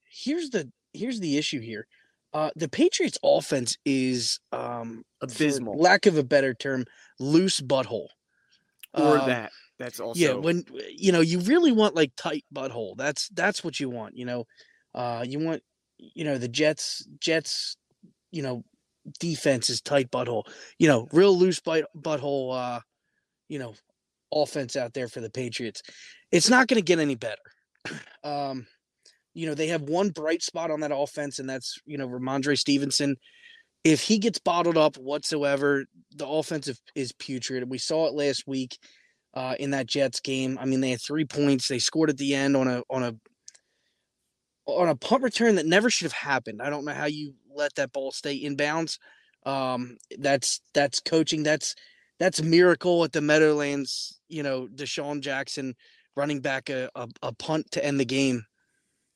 Here's 0.09 0.49
the 0.49 0.69
here's 0.93 1.19
the 1.19 1.37
issue 1.37 1.59
here. 1.59 1.87
Uh, 2.33 2.51
the 2.55 2.69
Patriots' 2.69 3.17
offense 3.23 3.77
is 3.85 4.39
um, 4.51 5.03
abysmal. 5.21 5.77
lack 5.77 6.05
of 6.05 6.17
a 6.17 6.23
better 6.23 6.53
term, 6.53 6.85
loose 7.19 7.61
butthole. 7.61 8.09
Or 8.93 9.19
um, 9.19 9.27
that. 9.27 9.51
That's 9.79 9.99
also 9.99 10.19
yeah. 10.19 10.33
When 10.33 10.63
you 10.89 11.11
know 11.11 11.21
you 11.21 11.39
really 11.39 11.71
want 11.71 11.95
like 11.95 12.11
tight 12.15 12.45
butthole. 12.53 12.95
That's 12.97 13.29
that's 13.29 13.63
what 13.63 13.79
you 13.79 13.89
want. 13.89 14.17
You 14.17 14.25
know, 14.25 14.47
uh, 14.95 15.23
you 15.27 15.39
want 15.39 15.61
you 15.97 16.23
know 16.23 16.37
the 16.37 16.47
Jets 16.47 17.05
Jets. 17.19 17.77
You 18.31 18.43
know, 18.43 18.63
defense 19.19 19.69
is 19.69 19.81
tight 19.81 20.09
butthole. 20.11 20.43
You 20.79 20.87
know, 20.87 21.07
real 21.11 21.37
loose 21.37 21.59
butt, 21.59 21.85
butthole. 21.95 22.57
Uh, 22.57 22.79
you 23.49 23.59
know, 23.59 23.75
offense 24.33 24.75
out 24.75 24.93
there 24.93 25.07
for 25.07 25.21
the 25.21 25.29
Patriots. 25.29 25.81
It's 26.31 26.49
not 26.49 26.67
going 26.67 26.79
to 26.79 26.85
get 26.85 26.99
any 26.99 27.15
better. 27.15 27.35
Um, 28.23 28.67
you 29.33 29.47
know, 29.47 29.53
they 29.53 29.67
have 29.67 29.83
one 29.83 30.09
bright 30.09 30.43
spot 30.43 30.71
on 30.71 30.81
that 30.81 30.91
offense, 30.93 31.39
and 31.39 31.49
that's, 31.49 31.79
you 31.85 31.97
know, 31.97 32.09
Rhamondre 32.09 32.57
Stevenson. 32.57 33.15
If 33.83 34.01
he 34.01 34.17
gets 34.17 34.39
bottled 34.39 34.77
up 34.77 34.97
whatsoever, 34.97 35.85
the 36.15 36.27
offensive 36.27 36.79
is 36.95 37.11
putrid. 37.13 37.69
We 37.69 37.77
saw 37.77 38.07
it 38.07 38.13
last 38.13 38.47
week 38.47 38.77
uh, 39.33 39.55
in 39.59 39.71
that 39.71 39.87
Jets 39.87 40.19
game. 40.19 40.57
I 40.59 40.65
mean, 40.65 40.81
they 40.81 40.91
had 40.91 41.01
three 41.01 41.25
points. 41.25 41.67
They 41.67 41.79
scored 41.79 42.09
at 42.09 42.17
the 42.17 42.35
end 42.35 42.57
on 42.57 42.67
a 42.67 42.83
on 42.89 43.03
a 43.03 43.15
on 44.65 44.89
a 44.89 44.95
punt 44.95 45.23
return 45.23 45.55
that 45.55 45.65
never 45.65 45.89
should 45.89 46.05
have 46.05 46.13
happened. 46.13 46.61
I 46.61 46.69
don't 46.69 46.85
know 46.85 46.93
how 46.93 47.05
you 47.05 47.33
let 47.53 47.75
that 47.75 47.93
ball 47.93 48.11
stay 48.11 48.43
inbounds. 48.43 48.97
Um, 49.45 49.97
that's 50.17 50.59
that's 50.73 50.99
coaching. 50.99 51.43
That's 51.43 51.75
that's 52.19 52.41
miracle 52.41 53.03
at 53.03 53.13
the 53.13 53.21
Meadowlands. 53.21 54.19
You 54.27 54.43
know, 54.43 54.67
DeSean 54.67 55.21
Jackson 55.21 55.75
running 56.15 56.41
back 56.41 56.69
a, 56.69 56.89
a, 56.95 57.07
a 57.21 57.33
punt 57.33 57.71
to 57.71 57.85
end 57.85 57.99
the 57.99 58.05
game 58.05 58.43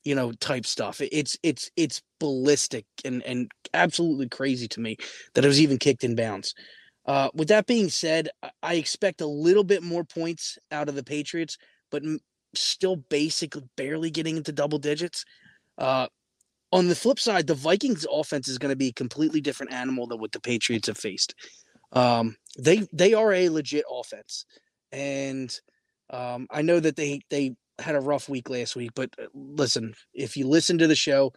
you 0.04 0.14
know, 0.14 0.32
type 0.32 0.66
stuff. 0.66 1.00
It's 1.00 1.36
it's 1.42 1.70
it's 1.76 2.02
ballistic 2.18 2.86
and 3.04 3.22
and 3.22 3.50
absolutely 3.74 4.28
crazy 4.28 4.68
to 4.68 4.80
me 4.80 4.96
that 5.34 5.44
it 5.44 5.48
was 5.48 5.60
even 5.60 5.78
kicked 5.78 6.04
in 6.04 6.16
bounds. 6.16 6.54
Uh, 7.06 7.28
with 7.34 7.48
that 7.48 7.66
being 7.66 7.88
said, 7.88 8.28
I 8.62 8.74
expect 8.74 9.20
a 9.20 9.26
little 9.26 9.64
bit 9.64 9.82
more 9.82 10.04
points 10.04 10.56
out 10.70 10.88
of 10.88 10.94
the 10.94 11.02
Patriots, 11.02 11.58
but 11.90 12.02
still 12.54 12.96
basically 12.96 13.62
barely 13.76 14.10
getting 14.10 14.36
into 14.36 14.52
double 14.52 14.78
digits. 14.78 15.24
Uh, 15.78 16.06
on 16.70 16.88
the 16.88 16.94
flip 16.94 17.18
side, 17.18 17.46
the 17.46 17.54
Vikings 17.54 18.06
offense 18.10 18.48
is 18.48 18.58
going 18.58 18.70
to 18.70 18.76
be 18.76 18.88
a 18.88 18.92
completely 18.92 19.40
different 19.40 19.72
animal 19.72 20.06
than 20.06 20.20
what 20.20 20.32
the 20.32 20.40
Patriots 20.40 20.88
have 20.88 20.96
faced. 20.96 21.34
Um, 21.92 22.36
they 22.58 22.86
they 22.92 23.14
are 23.14 23.32
a 23.32 23.50
legit 23.50 23.84
offense, 23.90 24.46
and 24.90 25.54
um, 26.10 26.46
I 26.50 26.62
know 26.62 26.80
that 26.80 26.96
they 26.96 27.20
they 27.30 27.54
had 27.78 27.94
a 27.94 28.00
rough 28.00 28.28
week 28.28 28.48
last 28.50 28.76
week. 28.76 28.90
But 28.94 29.10
uh, 29.20 29.26
listen, 29.34 29.94
if 30.14 30.36
you 30.36 30.46
listen 30.46 30.78
to 30.78 30.86
the 30.86 30.94
show, 30.94 31.32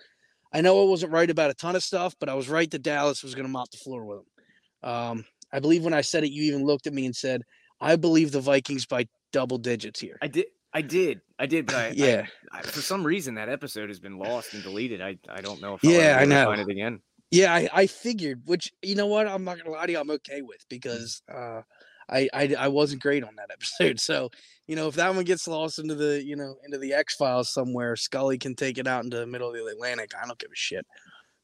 I 0.54 0.62
know 0.62 0.82
I 0.82 0.90
wasn't 0.90 1.12
right 1.12 1.30
about 1.30 1.52
a 1.52 1.56
ton 1.56 1.76
of 1.76 1.84
stuff, 1.84 2.16
but 2.20 2.30
I 2.30 2.34
was 2.34 2.50
right 2.50 2.70
that 2.72 2.82
Dallas 2.84 3.24
was 3.24 3.36
going 3.36 3.46
to 3.46 3.52
mop 3.52 3.72
the 3.72 3.78
floor 3.78 4.06
with 4.06 4.20
them. 4.20 4.92
Um, 4.92 5.26
I 5.52 5.60
believe 5.60 5.84
when 5.84 5.94
I 5.94 6.02
said 6.02 6.24
it, 6.24 6.32
you 6.32 6.44
even 6.44 6.66
looked 6.66 6.88
at 6.88 6.94
me 6.94 7.06
and 7.06 7.16
said, 7.16 7.42
"I 7.82 7.96
believe 7.96 8.32
the 8.32 8.42
Vikings 8.42 8.86
by 8.86 9.08
double 9.32 9.58
digits 9.58 10.00
here." 10.00 10.18
I 10.22 10.28
did. 10.28 10.46
I 10.74 10.82
did, 10.82 11.22
I 11.40 11.46
did, 11.46 11.68
but 11.68 11.76
I, 11.76 11.90
yeah, 11.96 12.26
I, 12.52 12.60
I, 12.60 12.62
for 12.64 12.82
some 12.82 13.06
reason 13.06 13.36
that 13.36 13.48
episode 13.48 13.88
has 13.88 14.02
been 14.02 14.18
lost 14.18 14.54
and 14.54 14.62
deleted. 14.62 15.02
I, 15.02 15.18
I 15.30 15.40
don't 15.40 15.62
know 15.62 15.76
if 15.76 15.84
yeah, 15.84 16.18
I 16.20 16.26
know 16.26 16.46
find 16.46 16.60
it 16.60 16.68
again. 16.68 17.00
Yeah, 17.32 17.54
I, 17.54 17.70
I 17.74 17.88
figured. 17.88 18.42
Which 18.46 18.74
you 18.82 18.96
know 18.96 19.08
what, 19.08 19.26
I'm 19.28 19.46
not 19.46 19.58
gonna 19.58 19.72
lie 19.72 19.86
to 19.86 19.92
you, 19.94 20.00
I'm 20.00 20.12
okay 20.12 20.42
with 20.42 20.60
Mm. 20.60 20.70
because 20.70 21.22
uh, 21.34 21.62
I, 22.10 22.30
I 22.34 22.56
I 22.58 22.68
wasn't 22.68 23.02
great 23.02 23.24
on 23.24 23.36
that 23.36 23.50
episode. 23.52 24.00
So 24.00 24.30
you 24.68 24.76
know, 24.76 24.88
if 24.88 24.96
that 24.96 25.14
one 25.14 25.26
gets 25.26 25.48
lost 25.48 25.80
into 25.80 25.96
the 25.96 26.24
you 26.24 26.36
know 26.36 26.56
into 26.66 26.78
the 26.78 26.94
X 26.94 27.16
Files 27.16 27.52
somewhere, 27.52 27.96
Scully 27.96 28.38
can 28.38 28.56
take 28.56 28.78
it 28.78 28.88
out 28.88 29.04
into 29.04 29.18
the 29.18 29.28
middle 29.28 29.50
of 29.50 29.56
the 29.56 29.66
Atlantic. 29.66 30.12
I 30.22 30.26
don't 30.26 30.40
give 30.40 30.52
a 30.52 30.56
shit. 30.56 30.86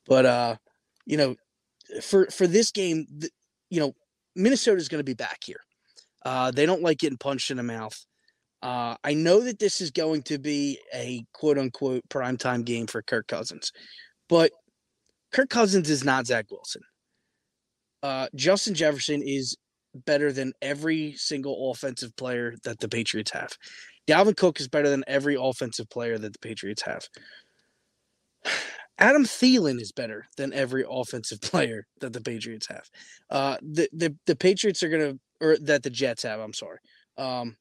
But 0.07 0.25
uh, 0.25 0.55
you 1.05 1.17
know, 1.17 1.35
for 2.01 2.27
for 2.27 2.47
this 2.47 2.71
game, 2.71 3.05
you 3.69 3.79
know, 3.79 3.93
Minnesota's 4.35 4.87
going 4.87 4.99
to 4.99 5.03
be 5.03 5.13
back 5.13 5.39
here. 5.43 5.61
Uh, 6.23 6.51
they 6.51 6.65
don't 6.65 6.83
like 6.83 6.99
getting 6.99 7.17
punched 7.17 7.51
in 7.51 7.57
the 7.57 7.63
mouth. 7.63 8.05
Uh, 8.61 8.95
I 9.03 9.15
know 9.15 9.39
that 9.41 9.57
this 9.57 9.81
is 9.81 9.89
going 9.89 10.21
to 10.23 10.37
be 10.37 10.79
a 10.93 11.25
quote 11.33 11.57
unquote 11.57 12.07
primetime 12.09 12.63
game 12.63 12.85
for 12.85 13.01
Kirk 13.01 13.27
Cousins, 13.27 13.71
but 14.29 14.51
Kirk 15.31 15.49
Cousins 15.49 15.89
is 15.89 16.03
not 16.03 16.27
Zach 16.27 16.45
Wilson. 16.51 16.83
Uh, 18.03 18.27
Justin 18.35 18.73
Jefferson 18.73 19.21
is 19.23 19.55
better 19.93 20.31
than 20.31 20.53
every 20.61 21.13
single 21.13 21.71
offensive 21.71 22.15
player 22.15 22.55
that 22.63 22.79
the 22.79 22.89
Patriots 22.89 23.31
have. 23.31 23.51
Dalvin 24.07 24.35
Cook 24.35 24.59
is 24.59 24.67
better 24.67 24.89
than 24.89 25.03
every 25.07 25.37
offensive 25.39 25.89
player 25.89 26.17
that 26.17 26.33
the 26.33 26.39
Patriots 26.39 26.81
have. 26.83 27.07
Adam 28.97 29.23
Thielen 29.23 29.81
is 29.81 29.91
better 29.91 30.27
than 30.37 30.53
every 30.53 30.85
offensive 30.89 31.41
player 31.41 31.87
that 31.99 32.13
the 32.13 32.21
Patriots 32.21 32.67
have. 32.67 32.89
Uh, 33.29 33.57
the, 33.61 33.89
the 33.93 34.15
the 34.25 34.35
Patriots 34.35 34.83
are 34.83 34.89
gonna 34.89 35.13
or 35.39 35.57
that 35.57 35.83
the 35.83 35.89
Jets 35.89 36.23
have. 36.23 36.39
I'm 36.39 36.53
sorry. 36.53 36.79
Um, 37.17 37.57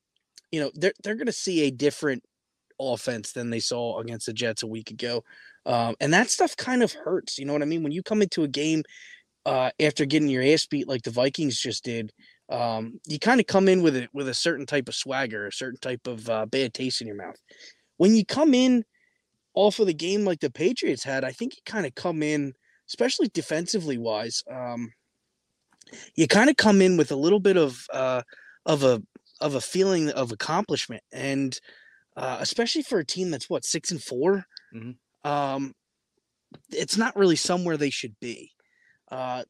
you 0.52 0.60
know 0.60 0.70
they're 0.74 0.92
they're 1.02 1.16
gonna 1.16 1.32
see 1.32 1.62
a 1.62 1.70
different 1.70 2.22
offense 2.78 3.32
than 3.32 3.50
they 3.50 3.60
saw 3.60 3.98
against 4.00 4.26
the 4.26 4.32
Jets 4.32 4.62
a 4.62 4.66
week 4.66 4.90
ago, 4.90 5.24
um, 5.66 5.94
and 6.00 6.12
that 6.12 6.30
stuff 6.30 6.56
kind 6.56 6.82
of 6.82 6.92
hurts. 6.92 7.38
You 7.38 7.46
know 7.46 7.52
what 7.52 7.62
I 7.62 7.66
mean? 7.66 7.82
When 7.82 7.92
you 7.92 8.02
come 8.02 8.22
into 8.22 8.42
a 8.42 8.48
game 8.48 8.82
uh, 9.46 9.70
after 9.80 10.04
getting 10.06 10.28
your 10.28 10.42
ass 10.42 10.66
beat 10.66 10.88
like 10.88 11.02
the 11.02 11.10
Vikings 11.10 11.58
just 11.60 11.84
did, 11.84 12.12
um, 12.50 13.00
you 13.06 13.18
kind 13.18 13.40
of 13.40 13.46
come 13.46 13.68
in 13.68 13.82
with 13.82 13.96
it 13.96 14.10
with 14.12 14.28
a 14.28 14.34
certain 14.34 14.66
type 14.66 14.88
of 14.88 14.94
swagger, 14.94 15.46
a 15.46 15.52
certain 15.52 15.80
type 15.80 16.06
of 16.06 16.28
uh, 16.28 16.46
bad 16.46 16.74
taste 16.74 17.00
in 17.00 17.06
your 17.06 17.16
mouth. 17.16 17.36
When 17.98 18.14
you 18.14 18.24
come 18.26 18.54
in 18.54 18.84
off 19.54 19.78
of 19.80 19.86
the 19.86 19.94
game 19.94 20.24
like 20.24 20.40
the 20.40 20.50
Patriots 20.50 21.04
had, 21.04 21.24
I 21.24 21.32
think 21.32 21.56
you 21.56 21.62
kind 21.66 21.86
of 21.86 21.94
come 21.94 22.22
in, 22.22 22.54
especially 22.88 23.28
defensively 23.28 23.98
wise. 23.98 24.42
Um, 24.50 24.90
you 26.16 26.26
kind 26.26 26.50
of 26.50 26.56
come 26.56 26.80
in 26.82 26.96
with 26.96 27.10
a 27.10 27.16
little 27.16 27.40
bit 27.40 27.56
of 27.56 27.86
uh, 27.92 28.22
of 28.66 28.82
a 28.84 29.02
of 29.40 29.54
a 29.54 29.60
feeling 29.60 30.10
of 30.10 30.32
accomplishment, 30.32 31.02
and 31.12 31.58
uh, 32.16 32.38
especially 32.40 32.82
for 32.82 33.00
a 33.00 33.06
team 33.06 33.30
that's 33.30 33.50
what 33.50 33.64
six 33.66 33.90
and 33.90 34.02
4 34.02 34.44
Mhm. 34.72 34.98
um, 35.24 35.74
it's 36.70 36.96
not 36.96 37.16
really 37.16 37.36
somewhere 37.36 37.76
they 37.76 37.90
should 37.90 38.18
be. 38.20 38.52
Uh, 39.10 39.44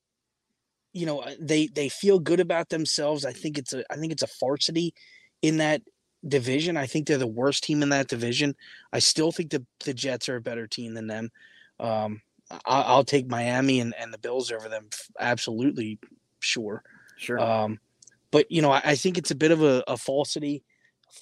you 0.92 1.06
know, 1.06 1.20
uh, 1.20 1.34
they 1.40 1.68
they 1.68 1.88
feel 1.88 2.18
good 2.18 2.40
about 2.40 2.68
themselves. 2.68 3.24
I 3.24 3.32
think 3.32 3.58
it's 3.58 3.72
a 3.72 3.84
I 3.92 3.96
think 3.96 4.12
it's 4.12 4.22
a 4.22 4.28
varsity 4.40 4.94
in 5.42 5.58
that 5.58 5.82
division. 6.26 6.76
I 6.76 6.86
think 6.86 7.06
they're 7.06 7.18
the 7.18 7.26
worst 7.26 7.64
team 7.64 7.82
in 7.82 7.90
that 7.90 8.08
division. 8.08 8.56
I 8.92 8.98
still 8.98 9.32
think 9.32 9.50
the 9.50 9.64
the 9.84 9.94
Jets 9.94 10.28
are 10.28 10.36
a 10.36 10.40
better 10.40 10.66
team 10.66 10.94
than 10.94 11.06
them. 11.06 11.30
Um, 11.78 12.22
I, 12.50 12.82
I'll 12.82 13.04
take 13.04 13.28
Miami 13.28 13.80
and, 13.80 13.94
and 13.98 14.12
the 14.12 14.18
Bills 14.18 14.50
over 14.50 14.68
them. 14.68 14.88
Absolutely, 15.18 15.98
sure. 16.40 16.82
Sure. 17.16 17.38
Um, 17.38 17.78
but 18.30 18.50
you 18.50 18.62
know, 18.62 18.72
I, 18.72 18.82
I 18.84 18.94
think 18.96 19.18
it's 19.18 19.30
a 19.30 19.36
bit 19.36 19.52
of 19.52 19.62
a, 19.62 19.84
a 19.86 19.96
falsity 19.96 20.64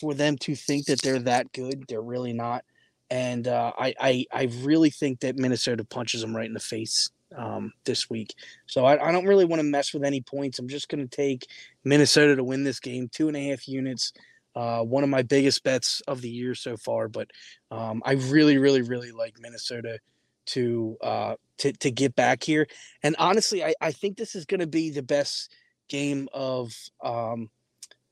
for 0.01 0.15
them 0.15 0.37
to 0.39 0.55
think 0.55 0.87
that 0.87 1.03
they're 1.03 1.19
that 1.21 1.53
good. 1.53 1.85
They're 1.89 2.01
really 2.01 2.33
not. 2.33 2.65
And 3.11 3.49
uh, 3.49 3.73
I, 3.79 3.95
I 3.99 4.27
I 4.33 4.43
really 4.61 4.91
think 4.91 5.21
that 5.21 5.37
Minnesota 5.37 5.85
punches 5.85 6.21
them 6.21 6.37
right 6.37 6.47
in 6.47 6.55
the 6.55 6.61
face 6.61 7.11
um, 7.37 7.73
this 7.85 8.09
week. 8.09 8.35
So 8.67 8.85
I, 8.85 9.09
I 9.09 9.13
don't 9.13 9.27
really 9.27 9.45
want 9.45 9.61
to 9.61 9.65
mess 9.65 9.93
with 9.93 10.05
any 10.05 10.21
points. 10.21 10.59
I'm 10.59 10.69
just 10.69 10.89
going 10.89 11.07
to 11.07 11.17
take 11.17 11.47
Minnesota 11.85 12.37
to 12.37 12.45
win 12.45 12.65
this 12.65 12.81
game, 12.81 13.09
two 13.09 13.29
and 13.29 13.37
a 13.37 13.49
half 13.51 13.69
units. 13.69 14.13
Uh, 14.55 14.83
one 14.83 15.05
of 15.05 15.11
my 15.11 15.23
biggest 15.23 15.63
bets 15.63 16.01
of 16.09 16.21
the 16.21 16.31
year 16.31 16.55
so 16.55 16.77
far, 16.77 17.09
but 17.09 17.31
um, 17.71 18.03
I 18.05 18.13
really, 18.13 18.59
really, 18.59 18.83
really 18.83 19.13
like 19.13 19.37
Minnesota 19.39 20.01
to 20.47 20.97
uh, 21.03 21.35
to 21.59 21.73
to 21.75 21.91
get 21.91 22.17
back 22.17 22.43
here. 22.43 22.67
And 23.03 23.15
honestly, 23.19 23.65
I, 23.65 23.75
I 23.81 23.93
think 23.93 24.17
this 24.17 24.35
is 24.35 24.47
going 24.47 24.61
to 24.61 24.67
be 24.67 24.91
the 24.91 25.03
best 25.03 25.53
game 25.89 26.29
of 26.33 26.73
um, 27.05 27.51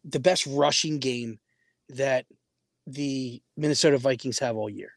the 0.05 0.21
best 0.21 0.47
rushing 0.47 0.99
game 0.99 1.41
that 1.89 2.27
the 2.87 3.43
Minnesota 3.57 3.99
Vikings 3.99 4.39
have 4.39 4.57
all 4.57 4.71
year. 4.71 4.93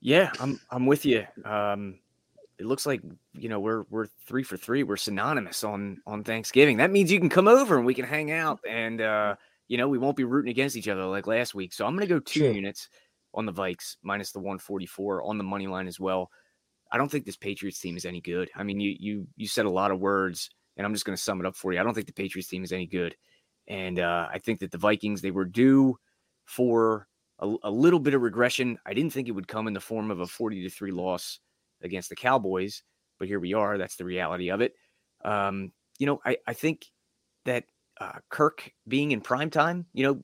Yeah, 0.00 0.30
I'm 0.38 0.60
I'm 0.70 0.86
with 0.86 1.04
you. 1.06 1.26
Um, 1.44 1.98
it 2.58 2.66
looks 2.66 2.86
like 2.86 3.02
you 3.34 3.48
know 3.48 3.60
we're 3.60 3.84
we're 3.90 4.06
three 4.26 4.42
for 4.42 4.56
three. 4.56 4.82
We're 4.82 4.96
synonymous 4.96 5.62
on 5.64 5.98
on 6.06 6.24
Thanksgiving. 6.24 6.76
That 6.78 6.90
means 6.90 7.10
you 7.12 7.20
can 7.20 7.28
come 7.28 7.48
over 7.48 7.76
and 7.76 7.84
we 7.86 7.94
can 7.94 8.04
hang 8.04 8.30
out, 8.32 8.60
and 8.68 9.00
uh, 9.00 9.36
you 9.68 9.76
know 9.78 9.88
we 9.88 9.98
won't 9.98 10.16
be 10.16 10.24
rooting 10.24 10.50
against 10.50 10.76
each 10.76 10.88
other 10.88 11.04
like 11.04 11.26
last 11.26 11.54
week. 11.54 11.72
So 11.72 11.86
I'm 11.86 11.94
gonna 11.94 12.06
go 12.06 12.18
two 12.20 12.40
Sure. 12.40 12.52
units 12.52 12.88
on 13.34 13.44
the 13.46 13.52
Vikes 13.52 13.96
minus 14.02 14.32
the 14.32 14.38
144 14.38 15.22
on 15.22 15.36
the 15.38 15.44
money 15.44 15.66
line 15.66 15.86
as 15.86 16.00
well. 16.00 16.30
I 16.92 16.98
don't 16.98 17.10
think 17.10 17.26
this 17.26 17.36
Patriots 17.36 17.80
team 17.80 17.96
is 17.96 18.04
any 18.06 18.20
good. 18.20 18.50
I 18.56 18.62
mean, 18.62 18.80
you 18.80 18.96
you 18.98 19.26
you 19.36 19.48
said 19.48 19.66
a 19.66 19.70
lot 19.70 19.90
of 19.90 20.00
words, 20.00 20.50
and 20.76 20.86
I'm 20.86 20.94
just 20.94 21.04
gonna 21.04 21.16
sum 21.16 21.40
it 21.40 21.46
up 21.46 21.56
for 21.56 21.72
you. 21.72 21.80
I 21.80 21.82
don't 21.82 21.94
think 21.94 22.06
the 22.06 22.12
Patriots 22.12 22.48
team 22.48 22.64
is 22.64 22.72
any 22.72 22.86
good, 22.86 23.14
and 23.68 23.98
uh, 23.98 24.28
I 24.32 24.38
think 24.38 24.60
that 24.60 24.70
the 24.70 24.78
Vikings 24.78 25.20
they 25.20 25.30
were 25.30 25.44
due 25.44 25.98
for 26.44 27.08
a, 27.40 27.54
a 27.64 27.70
little 27.70 27.98
bit 28.00 28.14
of 28.14 28.22
regression. 28.22 28.78
I 28.86 28.94
didn't 28.94 29.12
think 29.12 29.28
it 29.28 29.32
would 29.32 29.48
come 29.48 29.66
in 29.66 29.74
the 29.74 29.80
form 29.80 30.10
of 30.10 30.20
a 30.20 30.26
40 30.26 30.62
to 30.62 30.70
3 30.70 30.92
loss 30.92 31.40
against 31.82 32.08
the 32.08 32.16
Cowboys, 32.16 32.82
but 33.18 33.28
here 33.28 33.40
we 33.40 33.54
are. 33.54 33.78
That's 33.78 33.96
the 33.96 34.04
reality 34.04 34.50
of 34.50 34.60
it. 34.60 34.74
Um, 35.24 35.72
you 35.98 36.06
know, 36.06 36.20
I, 36.24 36.38
I 36.46 36.52
think 36.52 36.86
that 37.44 37.64
uh, 38.00 38.18
Kirk 38.28 38.70
being 38.86 39.12
in 39.12 39.20
prime 39.20 39.50
time, 39.50 39.86
you 39.92 40.04
know, 40.04 40.20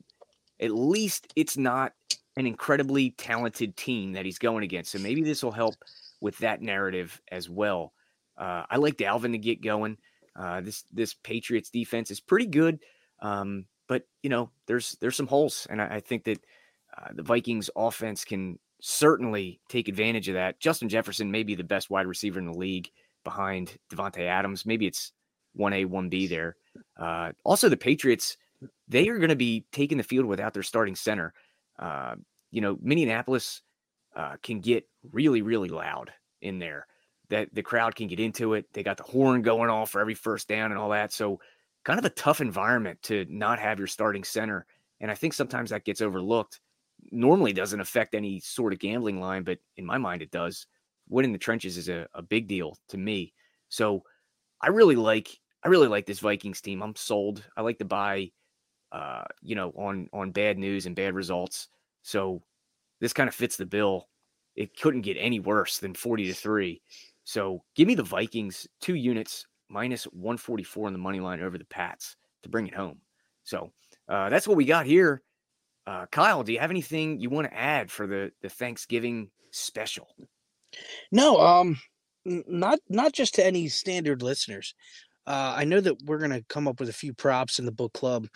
at 0.61 0.71
least 0.71 1.33
it's 1.37 1.57
not 1.57 1.93
an 2.37 2.47
incredibly 2.47 3.11
talented 3.11 3.77
team 3.77 4.13
that 4.13 4.25
he's 4.25 4.39
going 4.39 4.65
against. 4.65 4.93
So 4.93 4.99
maybe 4.99 5.23
this 5.23 5.43
will 5.43 5.53
help 5.53 5.75
with 6.21 6.39
that 6.39 6.63
narrative 6.63 7.21
as 7.31 7.49
well. 7.49 7.93
Uh, 8.37 8.65
I 8.71 8.77
like 8.77 8.97
Dalvin 8.97 9.33
to 9.33 9.39
get 9.39 9.63
going. 9.63 9.99
Uh, 10.35 10.63
this 10.63 10.85
this 10.93 11.15
Patriots 11.15 11.69
defense 11.69 12.11
is 12.11 12.21
pretty 12.21 12.47
good, 12.47 12.79
um, 13.21 13.67
but 13.87 14.05
you 14.23 14.31
know 14.31 14.51
there's 14.67 14.97
there's 15.01 15.17
some 15.17 15.27
holes, 15.27 15.67
and 15.69 15.83
I, 15.83 15.97
I 15.97 16.01
think 16.01 16.25
that 16.25 16.39
uh, 16.97 17.09
the 17.13 17.23
Vikings 17.23 17.69
offense 17.77 18.25
can 18.25 18.59
certainly 18.85 19.61
take 19.69 19.87
advantage 19.87 20.29
of 20.29 20.35
that. 20.35 20.59
Justin 20.59 20.89
Jefferson 20.89 21.31
may 21.31 21.45
be 21.45 21.55
the 21.55 21.63
best 21.63 21.89
wide 21.89 22.07
receiver 22.07 22.41
in 22.41 22.47
the 22.47 22.59
league 22.59 22.91
behind 23.23 23.77
Davante 23.91 24.27
Adams. 24.27 24.67
Maybe 24.67 24.89
it's 24.89 25.13
1A, 25.57 25.87
1B 25.87 26.29
there. 26.29 26.57
Uh, 26.99 27.31
also, 27.45 27.69
the 27.69 27.77
Patriots, 27.77 28.37
they 28.89 29.09
are 29.09 29.19
going 29.19 29.31
to 29.31 29.37
be 29.37 29.65
taking 29.71 29.99
the 29.99 30.05
field 30.05 30.27
without 30.27 30.53
their 30.53 30.65
starting 30.65 30.97
center. 30.97 31.33
Uh, 31.79 32.17
you 32.51 32.61
know, 32.61 32.77
Minneapolis 32.83 33.63
uh, 34.17 34.35
can 34.43 34.59
get 34.59 34.85
really, 35.13 35.43
really 35.43 35.69
loud 35.69 36.11
in 36.41 36.59
there. 36.59 36.89
That 37.31 37.55
the 37.55 37.63
crowd 37.63 37.95
can 37.95 38.09
get 38.09 38.19
into 38.19 38.55
it. 38.55 38.67
They 38.73 38.83
got 38.83 38.97
the 38.97 39.05
horn 39.05 39.43
going 39.43 39.71
off 39.71 39.91
for 39.91 40.01
every 40.01 40.15
first 40.15 40.49
down 40.49 40.73
and 40.73 40.79
all 40.79 40.91
that. 40.91 41.13
So, 41.13 41.39
kind 41.85 42.01
of 42.01 42.05
a 42.05 42.11
tough 42.11 42.41
environment 42.41 43.01
to 43.03 43.27
not 43.29 43.61
have 43.61 43.79
your 43.79 43.87
starting 43.87 44.25
center. 44.25 44.67
And 45.01 45.09
I 45.09 45.15
think 45.15 45.35
sometimes 45.35 45.71
that 45.71 45.85
gets 45.85 46.01
overlooked 46.01 46.61
normally 47.13 47.53
doesn't 47.53 47.81
affect 47.81 48.15
any 48.15 48.41
sort 48.41 48.73
of 48.73 48.79
gambling 48.79 49.21
line, 49.21 49.45
but 49.45 49.59
in 49.77 49.85
my 49.85 49.99
mind, 49.99 50.23
it 50.23 50.31
does. 50.31 50.67
Winning 51.09 51.33
the 51.33 51.39
trenches 51.39 51.77
is 51.77 51.89
a, 51.89 52.07
a 52.15 52.23
big 52.23 52.49
deal 52.49 52.77
to 52.89 52.99
me. 52.99 53.35
So 53.69 54.03
I 54.61 54.69
really 54.69 54.97
like 54.97 55.39
I 55.65 55.69
really 55.69 55.89
like 55.89 56.07
this 56.07 56.19
Vikings 56.19 56.61
team. 56.61 56.83
I'm 56.83 56.97
sold. 56.97 57.45
I 57.57 57.63
like 57.63 57.79
to 57.79 57.85
buy 57.85 58.33
uh, 58.93 59.25
you 59.41 59.55
know, 59.55 59.71
on 59.71 60.09
on 60.13 60.31
bad 60.31 60.59
news 60.59 60.87
and 60.87 60.95
bad 60.95 61.15
results. 61.15 61.69
So 62.03 62.43
this 63.01 63.13
kind 63.13 63.29
of 63.29 63.35
fits 63.35 63.57
the 63.57 63.67
bill. 63.67 64.09
It 64.55 64.79
couldn't 64.79 65.01
get 65.01 65.17
any 65.19 65.41
worse 65.41 65.79
than 65.79 65.95
40 65.95 66.27
to 66.27 66.35
3. 66.35 66.83
So 67.25 67.63
give 67.75 67.89
me 67.89 67.95
the 67.95 68.03
Vikings 68.03 68.69
two 68.81 68.95
units 68.95 69.47
minus 69.71 70.05
144 70.05 70.89
on 70.89 70.93
the 70.93 70.99
money 70.99 71.21
line 71.21 71.41
over 71.41 71.57
the 71.57 71.65
Pats 71.65 72.17
to 72.43 72.51
bring 72.51 72.67
it 72.67 72.75
home. 72.75 72.99
So 73.45 73.73
uh, 74.09 74.29
that's 74.29 74.47
what 74.47 74.59
we 74.59 74.67
got 74.67 74.85
here. 74.85 75.23
Uh, 75.87 76.07
Kyle, 76.11 76.43
do 76.43 76.53
you 76.53 76.61
have 76.61 76.71
anything 76.71 77.21
you 77.21 77.31
want 77.31 77.49
to 77.49 77.57
add 77.57 77.91
for 77.91 78.07
the 78.07 78.33
the 78.41 78.49
Thanksgiving 78.49 79.31
special? 79.51 80.09
No, 81.11 81.41
um, 81.41 81.79
not 82.25 82.79
not 82.89 83.13
just 83.13 83.35
to 83.35 83.47
any 83.47 83.69
standard 83.69 84.23
listeners. 84.23 84.75
Uh, 85.27 85.55
I 85.57 85.65
know 85.65 85.81
that 85.81 86.03
we're 86.05 86.19
gonna 86.19 86.43
come 86.49 86.69
up 86.69 86.81
with 86.81 86.89
a 86.89 86.95
few 86.95 87.13
props 87.13 87.59
in 87.59 87.65
the 87.65 87.73
book 87.73 87.93
club, 87.93 88.29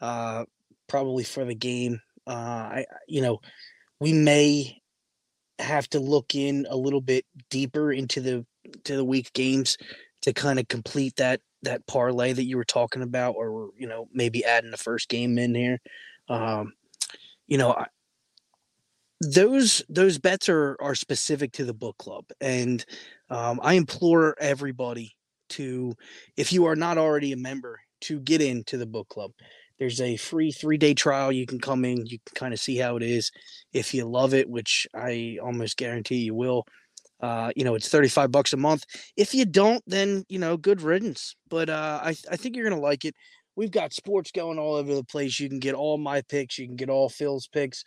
uh, 0.00 0.44
probably 0.88 1.24
for 1.24 1.44
the 1.44 1.54
game. 1.54 2.00
Uh, 2.26 2.30
I, 2.30 2.86
you 3.08 3.20
know, 3.20 3.40
we 4.00 4.12
may 4.12 4.80
have 5.58 5.88
to 5.90 6.00
look 6.00 6.34
in 6.34 6.66
a 6.70 6.76
little 6.76 7.00
bit 7.00 7.24
deeper 7.50 7.92
into 7.92 8.20
the 8.20 8.46
to 8.84 8.96
the 8.96 9.04
week 9.04 9.32
games 9.32 9.76
to 10.22 10.32
kind 10.32 10.58
of 10.58 10.68
complete 10.68 11.16
that 11.16 11.40
that 11.62 11.86
parlay 11.86 12.32
that 12.32 12.44
you 12.44 12.56
were 12.56 12.64
talking 12.64 13.02
about, 13.02 13.32
or 13.32 13.70
you 13.76 13.86
know, 13.86 14.08
maybe 14.12 14.44
adding 14.44 14.70
the 14.70 14.76
first 14.76 15.08
game 15.08 15.38
in 15.38 15.54
here. 15.54 15.80
Um, 16.28 16.72
you 17.46 17.58
know, 17.58 17.84
those 19.20 19.82
those 19.88 20.18
bets 20.18 20.48
are 20.48 20.76
are 20.80 20.94
specific 20.94 21.52
to 21.52 21.64
the 21.64 21.74
book 21.74 21.96
club, 21.98 22.24
and 22.40 22.84
um, 23.30 23.60
I 23.62 23.74
implore 23.74 24.34
everybody 24.40 25.16
to, 25.50 25.94
if 26.36 26.52
you 26.52 26.66
are 26.66 26.76
not 26.76 26.98
already 26.98 27.32
a 27.32 27.36
member, 27.36 27.80
to 28.02 28.20
get 28.20 28.40
into 28.40 28.76
the 28.76 28.86
book 28.86 29.08
club. 29.08 29.30
There's 29.78 30.00
a 30.00 30.16
free 30.16 30.50
three 30.52 30.76
day 30.76 30.94
trial. 30.94 31.32
You 31.32 31.46
can 31.46 31.60
come 31.60 31.84
in, 31.84 32.06
you 32.06 32.18
can 32.26 32.34
kind 32.34 32.54
of 32.54 32.60
see 32.60 32.76
how 32.76 32.96
it 32.96 33.02
is. 33.02 33.30
If 33.72 33.94
you 33.94 34.04
love 34.04 34.34
it, 34.34 34.48
which 34.48 34.86
I 34.94 35.38
almost 35.42 35.76
guarantee 35.76 36.18
you 36.18 36.34
will, 36.34 36.64
uh, 37.20 37.52
you 37.54 37.64
know, 37.64 37.74
it's 37.74 37.88
35 37.88 38.30
bucks 38.32 38.52
a 38.52 38.56
month. 38.56 38.84
If 39.16 39.34
you 39.34 39.44
don't, 39.44 39.82
then, 39.86 40.24
you 40.28 40.38
know, 40.38 40.56
good 40.56 40.82
riddance. 40.82 41.36
But 41.48 41.70
uh, 41.70 42.00
I, 42.02 42.16
I 42.30 42.36
think 42.36 42.56
you're 42.56 42.68
going 42.68 42.78
to 42.78 42.82
like 42.82 43.04
it. 43.04 43.14
We've 43.56 43.70
got 43.70 43.92
sports 43.92 44.30
going 44.30 44.58
all 44.58 44.74
over 44.74 44.94
the 44.94 45.04
place. 45.04 45.38
You 45.38 45.48
can 45.48 45.58
get 45.58 45.74
all 45.74 45.98
my 45.98 46.22
picks, 46.22 46.58
you 46.58 46.66
can 46.66 46.76
get 46.76 46.90
all 46.90 47.08
Phil's 47.08 47.46
picks. 47.46 47.84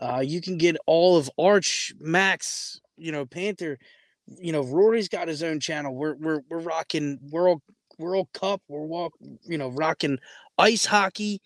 Uh, 0.00 0.22
you 0.24 0.40
can 0.40 0.58
get 0.58 0.76
all 0.86 1.16
of 1.16 1.30
Arch, 1.38 1.92
Max, 1.98 2.80
you 2.96 3.10
know, 3.10 3.26
Panther. 3.26 3.78
You 4.26 4.52
know, 4.52 4.62
Rory's 4.62 5.08
got 5.08 5.28
his 5.28 5.42
own 5.42 5.58
channel. 5.58 5.94
We're 5.94 6.14
we're 6.14 6.40
we're 6.48 6.60
rocking 6.60 7.18
World 7.30 7.62
World 7.98 8.28
Cup. 8.32 8.62
We're 8.68 8.84
walk, 8.84 9.12
you 9.44 9.58
know, 9.58 9.70
rocking 9.70 10.18
ice 10.56 10.84
hockey. 10.84 11.40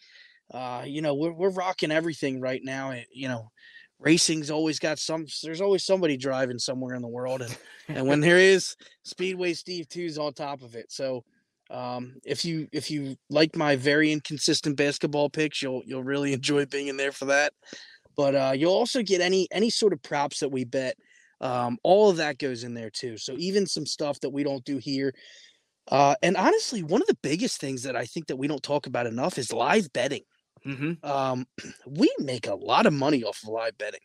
Uh, 0.53 0.85
you 0.87 1.01
know, 1.01 1.15
we're 1.15 1.33
we're 1.33 1.51
rocking 1.51 1.91
everything 1.91 2.41
right 2.41 2.61
now. 2.63 2.91
Eh, 2.91 3.05
you 3.13 3.29
know, 3.29 3.51
racing's 3.99 4.51
always 4.51 4.79
got 4.79 4.99
some. 4.99 5.27
There's 5.43 5.61
always 5.63 5.85
somebody 5.85 6.17
driving 6.17 6.59
somewhere 6.59 6.95
in 6.95 7.03
the 7.03 7.09
world, 7.09 7.41
and 7.41 7.57
and 7.89 8.07
when 8.07 8.21
there 8.21 8.39
is, 8.39 8.77
Speedway 9.05 9.55
Steve 9.55 9.89
Two's 9.89 10.19
on 10.19 10.35
top 10.35 10.63
of 10.63 10.75
it. 10.75 10.93
So. 10.93 11.25
Um, 11.73 12.17
if 12.25 12.45
you 12.45 12.69
if 12.71 12.91
you 12.91 13.17
like 13.31 13.57
my 13.57 13.77
very 13.77 14.13
inconsistent 14.13 14.77
basketball 14.77 15.31
picks, 15.31 15.63
you'll 15.63 15.83
you'll 15.87 16.05
really 16.05 16.33
enjoy 16.35 16.67
being 16.67 16.89
in 16.89 16.97
there 16.97 17.13
for 17.13 17.25
that. 17.27 17.53
But 18.17 18.35
uh, 18.35 18.53
you'll 18.55 18.75
also 18.75 19.03
get 19.03 19.21
any 19.21 19.49
any 19.51 19.71
sort 19.71 19.93
of 19.93 20.03
props 20.03 20.41
that 20.41 20.51
we 20.51 20.65
bet. 20.65 20.97
Um, 21.41 21.79
all 21.83 22.11
of 22.11 22.19
that 22.19 22.39
goes 22.39 22.63
in 22.63 22.75
there 22.75 22.91
too. 22.91 23.17
So 23.17 23.35
even 23.37 23.67
some 23.67 23.87
stuff 23.87 24.21
that 24.21 24.31
we 24.31 24.45
don't 24.45 24.65
do 24.65 24.77
here, 24.77 25.13
uh, 25.91 26.15
and 26.23 26.37
honestly, 26.37 26.83
one 26.83 27.01
of 27.01 27.09
the 27.09 27.19
biggest 27.23 27.61
things 27.61 27.83
that 27.83 27.97
I 27.97 28.05
think 28.05 28.29
that 28.29 28.37
we 28.37 28.47
don't 28.47 28.63
talk 28.63 28.87
about 28.87 29.07
enough 29.07 29.39
is 29.39 29.53
live 29.53 29.93
betting. 29.93 30.23
Mm-hmm. 30.65 31.05
Um, 31.05 31.47
we 31.87 32.13
make 32.19 32.47
a 32.47 32.55
lot 32.55 32.87
of 32.87 32.93
money 32.93 33.25
off 33.25 33.43
of 33.43 33.49
live 33.49 33.77
betting. 33.79 34.01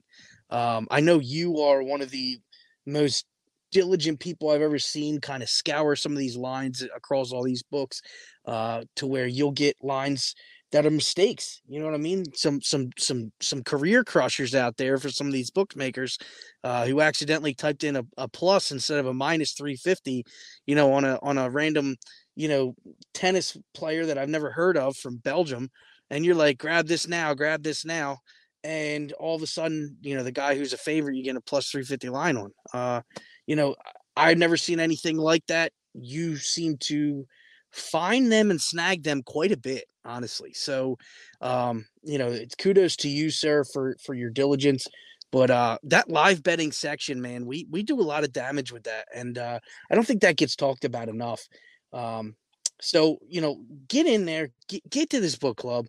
Um, 0.49 0.87
I 0.89 1.01
know 1.01 1.19
you 1.19 1.59
are 1.59 1.83
one 1.83 2.01
of 2.01 2.09
the 2.09 2.39
most 2.85 3.25
diligent 3.71 4.19
people 4.19 4.49
I've 4.49 4.61
ever 4.61 4.79
seen 4.79 5.19
kind 5.19 5.43
of 5.43 5.49
scour 5.49 5.95
some 5.95 6.11
of 6.11 6.17
these 6.17 6.37
lines 6.37 6.83
across 6.95 7.31
all 7.31 7.43
these 7.43 7.63
books 7.63 8.01
uh, 8.45 8.83
to 8.95 9.07
where 9.07 9.27
you'll 9.27 9.51
get 9.51 9.75
lines 9.81 10.35
that 10.71 10.85
are 10.85 10.91
mistakes. 10.91 11.61
You 11.67 11.79
know 11.79 11.85
what 11.85 11.93
I 11.93 11.99
mean? 11.99 12.25
Some 12.33 12.61
some 12.61 12.89
some 12.97 13.31
some 13.41 13.63
career 13.63 14.03
crushers 14.03 14.53
out 14.53 14.77
there 14.77 14.97
for 14.97 15.09
some 15.09 15.27
of 15.27 15.33
these 15.33 15.49
bookmakers 15.49 16.17
uh, 16.63 16.85
who 16.85 17.01
accidentally 17.01 17.53
typed 17.53 17.83
in 17.83 17.95
a, 17.95 18.03
a 18.17 18.27
plus 18.27 18.71
instead 18.71 18.99
of 18.99 19.05
a 19.05 19.13
minus 19.13 19.53
350, 19.53 20.25
you 20.65 20.75
know, 20.75 20.93
on 20.93 21.05
a 21.05 21.19
on 21.21 21.37
a 21.37 21.49
random, 21.49 21.95
you 22.35 22.49
know, 22.49 22.75
tennis 23.13 23.57
player 23.73 24.05
that 24.05 24.17
I've 24.17 24.29
never 24.29 24.51
heard 24.51 24.77
of 24.77 24.97
from 24.97 25.17
Belgium. 25.17 25.69
And 26.09 26.25
you're 26.25 26.35
like, 26.35 26.57
grab 26.57 26.87
this 26.87 27.07
now, 27.07 27.33
grab 27.33 27.63
this 27.63 27.85
now. 27.85 28.19
And 28.63 29.13
all 29.13 29.35
of 29.35 29.41
a 29.41 29.47
sudden, 29.47 29.97
you 30.01 30.15
know, 30.15 30.23
the 30.23 30.31
guy 30.31 30.55
who's 30.55 30.73
a 30.73 30.77
favorite, 30.77 31.15
you 31.15 31.23
get 31.23 31.35
a 31.35 31.41
plus 31.41 31.69
350 31.69 32.09
line 32.09 32.37
on. 32.37 32.51
Uh, 32.73 33.01
you 33.47 33.55
know, 33.55 33.75
I've 34.15 34.37
never 34.37 34.57
seen 34.57 34.79
anything 34.79 35.17
like 35.17 35.45
that. 35.47 35.71
You 35.93 36.37
seem 36.37 36.77
to 36.81 37.25
find 37.71 38.31
them 38.31 38.51
and 38.51 38.61
snag 38.61 39.03
them 39.03 39.23
quite 39.23 39.51
a 39.51 39.57
bit 39.57 39.85
honestly. 40.07 40.53
So, 40.53 40.97
um, 41.41 41.85
you 42.03 42.17
know, 42.17 42.29
it's 42.29 42.55
kudos 42.55 42.95
to 42.97 43.09
you, 43.09 43.29
sir, 43.29 43.63
for 43.65 43.95
for 44.03 44.15
your 44.15 44.29
diligence. 44.29 44.87
But 45.31 45.51
uh, 45.51 45.77
that 45.83 46.09
live 46.09 46.41
betting 46.41 46.71
section, 46.71 47.21
man, 47.21 47.45
we 47.45 47.67
we 47.69 47.83
do 47.83 47.99
a 47.99 48.01
lot 48.01 48.23
of 48.23 48.31
damage 48.31 48.71
with 48.71 48.83
that, 48.83 49.05
and 49.13 49.37
uh, 49.37 49.59
I 49.91 49.95
don't 49.95 50.07
think 50.07 50.21
that 50.21 50.37
gets 50.37 50.55
talked 50.55 50.85
about 50.85 51.09
enough. 51.09 51.45
Um, 51.93 52.35
so 52.81 53.17
you 53.27 53.41
know, 53.41 53.61
get 53.87 54.07
in 54.07 54.25
there, 54.25 54.49
get, 54.69 54.89
get 54.89 55.09
to 55.11 55.19
this 55.19 55.35
book 55.35 55.57
club. 55.57 55.87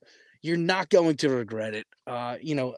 You're 0.48 0.56
not 0.56 0.88
going 0.88 1.16
to 1.18 1.28
regret 1.28 1.74
it. 1.74 1.86
Uh, 2.06 2.36
you 2.40 2.54
know, 2.54 2.74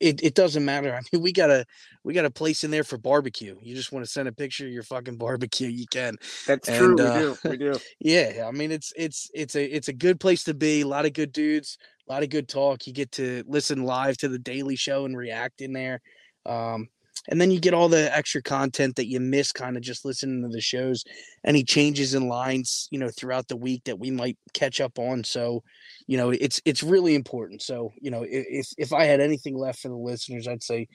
it, 0.00 0.22
it 0.22 0.34
doesn't 0.34 0.64
matter. 0.64 0.94
I 0.94 1.00
mean, 1.12 1.22
we 1.22 1.32
got 1.32 1.50
a 1.50 1.64
we 2.04 2.12
got 2.12 2.26
a 2.26 2.30
place 2.30 2.62
in 2.62 2.70
there 2.70 2.84
for 2.84 2.98
barbecue. 2.98 3.56
You 3.62 3.74
just 3.74 3.90
want 3.90 4.04
to 4.04 4.10
send 4.10 4.28
a 4.28 4.32
picture 4.32 4.66
of 4.66 4.72
your 4.72 4.82
fucking 4.82 5.16
barbecue, 5.16 5.68
you 5.68 5.86
can. 5.90 6.16
That's 6.46 6.68
And, 6.68 6.78
true. 6.78 6.94
We 6.96 7.02
uh, 7.02 7.18
do. 7.18 7.36
We 7.44 7.56
do. 7.56 7.78
Yeah, 8.00 8.44
I 8.46 8.50
mean 8.50 8.70
it's 8.70 8.92
it's 8.96 9.30
it's 9.34 9.56
a 9.56 9.64
it's 9.64 9.88
a 9.88 9.94
good 9.94 10.20
place 10.20 10.44
to 10.44 10.54
be. 10.54 10.82
A 10.82 10.86
lot 10.86 11.06
of 11.06 11.14
good 11.14 11.32
dudes, 11.32 11.78
a 12.08 12.12
lot 12.12 12.22
of 12.22 12.28
good 12.28 12.48
talk. 12.48 12.86
You 12.86 12.92
get 12.92 13.12
to 13.12 13.42
listen 13.46 13.84
live 13.84 14.18
to 14.18 14.28
the 14.28 14.38
Daily 14.38 14.76
Show 14.76 15.06
and 15.06 15.16
react 15.16 15.62
in 15.62 15.72
there, 15.72 16.02
um, 16.44 16.88
and 17.28 17.40
then 17.40 17.50
you 17.50 17.60
get 17.60 17.74
all 17.74 17.88
the 17.88 18.14
extra 18.16 18.42
content 18.42 18.96
that 18.96 19.08
you 19.08 19.20
miss, 19.20 19.52
kind 19.52 19.76
of 19.76 19.82
just 19.82 20.04
listening 20.04 20.42
to 20.42 20.48
the 20.48 20.60
shows. 20.60 21.04
Any 21.44 21.64
changes 21.64 22.14
in 22.14 22.28
lines, 22.28 22.88
you 22.90 22.98
know, 22.98 23.10
throughout 23.10 23.48
the 23.48 23.56
week 23.56 23.84
that 23.84 23.98
we 23.98 24.10
might 24.10 24.38
catch 24.54 24.80
up 24.80 24.98
on. 24.98 25.24
So, 25.24 25.62
you 26.06 26.16
know, 26.16 26.30
it's 26.30 26.60
it's 26.64 26.82
really 26.82 27.14
important. 27.14 27.62
So, 27.62 27.92
you 28.00 28.10
know, 28.10 28.24
if 28.28 28.68
if 28.78 28.92
I 28.92 29.04
had 29.04 29.20
anything 29.20 29.56
left 29.56 29.80
for 29.80 29.88
the 29.88 29.96
listeners, 29.96 30.46
I'd 30.46 30.62
say 30.62 30.88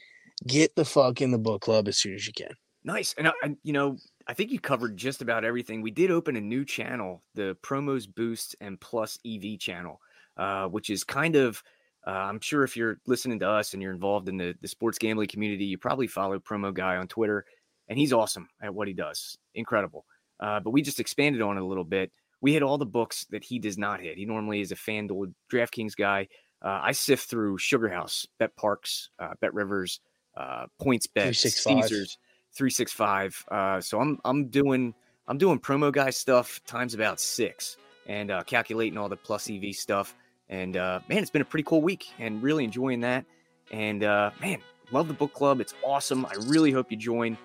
get 0.47 0.75
the 0.75 0.85
fuck 0.85 1.21
in 1.21 1.31
the 1.31 1.37
book 1.37 1.61
club 1.61 1.87
as 1.87 1.97
soon 1.97 2.15
as 2.15 2.25
you 2.25 2.33
can. 2.33 2.55
Nice. 2.83 3.13
And, 3.17 3.27
I, 3.27 3.33
and, 3.43 3.57
you 3.61 3.73
know, 3.73 3.97
I 4.25 4.33
think 4.33 4.49
you 4.49 4.59
covered 4.59 4.97
just 4.97 5.21
about 5.21 5.45
everything. 5.45 5.83
We 5.83 5.91
did 5.91 6.09
open 6.09 6.35
a 6.35 6.41
new 6.41 6.65
channel, 6.65 7.21
the 7.35 7.55
Promos 7.61 8.07
Boost 8.11 8.55
and 8.59 8.81
Plus 8.81 9.19
EV 9.23 9.59
channel, 9.59 9.99
uh, 10.37 10.65
which 10.65 10.89
is 10.89 11.03
kind 11.03 11.35
of, 11.35 11.61
uh, 12.05 12.11
I'm 12.11 12.39
sure 12.39 12.63
if 12.63 12.75
you're 12.75 12.97
listening 13.05 13.39
to 13.39 13.49
us 13.49 13.73
and 13.73 13.81
you're 13.81 13.93
involved 13.93 14.27
in 14.29 14.37
the, 14.37 14.55
the 14.61 14.67
sports 14.67 14.97
gambling 14.97 15.27
community, 15.27 15.65
you 15.65 15.77
probably 15.77 16.07
follow 16.07 16.39
Promo 16.39 16.73
Guy 16.73 16.97
on 16.97 17.07
Twitter, 17.07 17.45
and 17.87 17.97
he's 17.97 18.13
awesome 18.13 18.49
at 18.61 18.73
what 18.73 18.87
he 18.87 18.93
does. 18.93 19.37
Incredible. 19.53 20.05
Uh, 20.39 20.59
but 20.59 20.71
we 20.71 20.81
just 20.81 20.99
expanded 20.99 21.41
on 21.41 21.57
it 21.57 21.61
a 21.61 21.65
little 21.65 21.83
bit. 21.83 22.11
We 22.41 22.53
hit 22.53 22.63
all 22.63 22.79
the 22.79 22.85
books 22.85 23.25
that 23.29 23.43
he 23.43 23.59
does 23.59 23.77
not 23.77 24.01
hit. 24.01 24.17
He 24.17 24.25
normally 24.25 24.61
is 24.61 24.71
a 24.71 24.75
FanDuel 24.75 25.33
DraftKings 25.51 25.95
guy. 25.95 26.27
Uh, 26.63 26.79
I 26.81 26.91
sift 26.91 27.29
through 27.29 27.59
Sugar 27.59 27.89
House, 27.89 28.25
BetParx, 28.39 29.09
uh, 29.19 29.33
Bet 29.39 29.53
Rivers, 29.53 29.99
uh, 30.35 30.65
Points 30.79 31.07
Bet, 31.07 31.35
365. 31.35 31.83
Caesars, 31.83 32.17
three 32.53 32.69
six 32.69 32.91
five. 32.91 33.43
Uh, 33.49 33.81
so 33.81 33.99
I'm 33.99 34.19
I'm 34.25 34.47
doing 34.47 34.93
I'm 35.27 35.37
doing 35.37 35.59
promo 35.59 35.91
guy 35.91 36.09
stuff 36.09 36.61
times 36.65 36.93
about 36.93 37.19
six 37.19 37.77
and 38.07 38.31
uh, 38.31 38.43
calculating 38.43 38.97
all 38.97 39.09
the 39.09 39.15
plus 39.15 39.49
EV 39.49 39.75
stuff. 39.75 40.15
And 40.51 40.77
uh, 40.77 40.99
man, 41.07 41.19
it's 41.19 41.31
been 41.31 41.41
a 41.41 41.45
pretty 41.45 41.63
cool 41.63 41.81
week 41.81 42.11
and 42.19 42.43
really 42.43 42.63
enjoying 42.63 42.99
that. 43.01 43.25
And 43.71 44.03
uh, 44.03 44.31
man, 44.41 44.59
love 44.91 45.07
the 45.07 45.13
book 45.13 45.33
club. 45.33 45.61
It's 45.61 45.73
awesome. 45.83 46.25
I 46.25 46.33
really 46.45 46.71
hope 46.71 46.91
you 46.91 46.97
join 46.97 47.37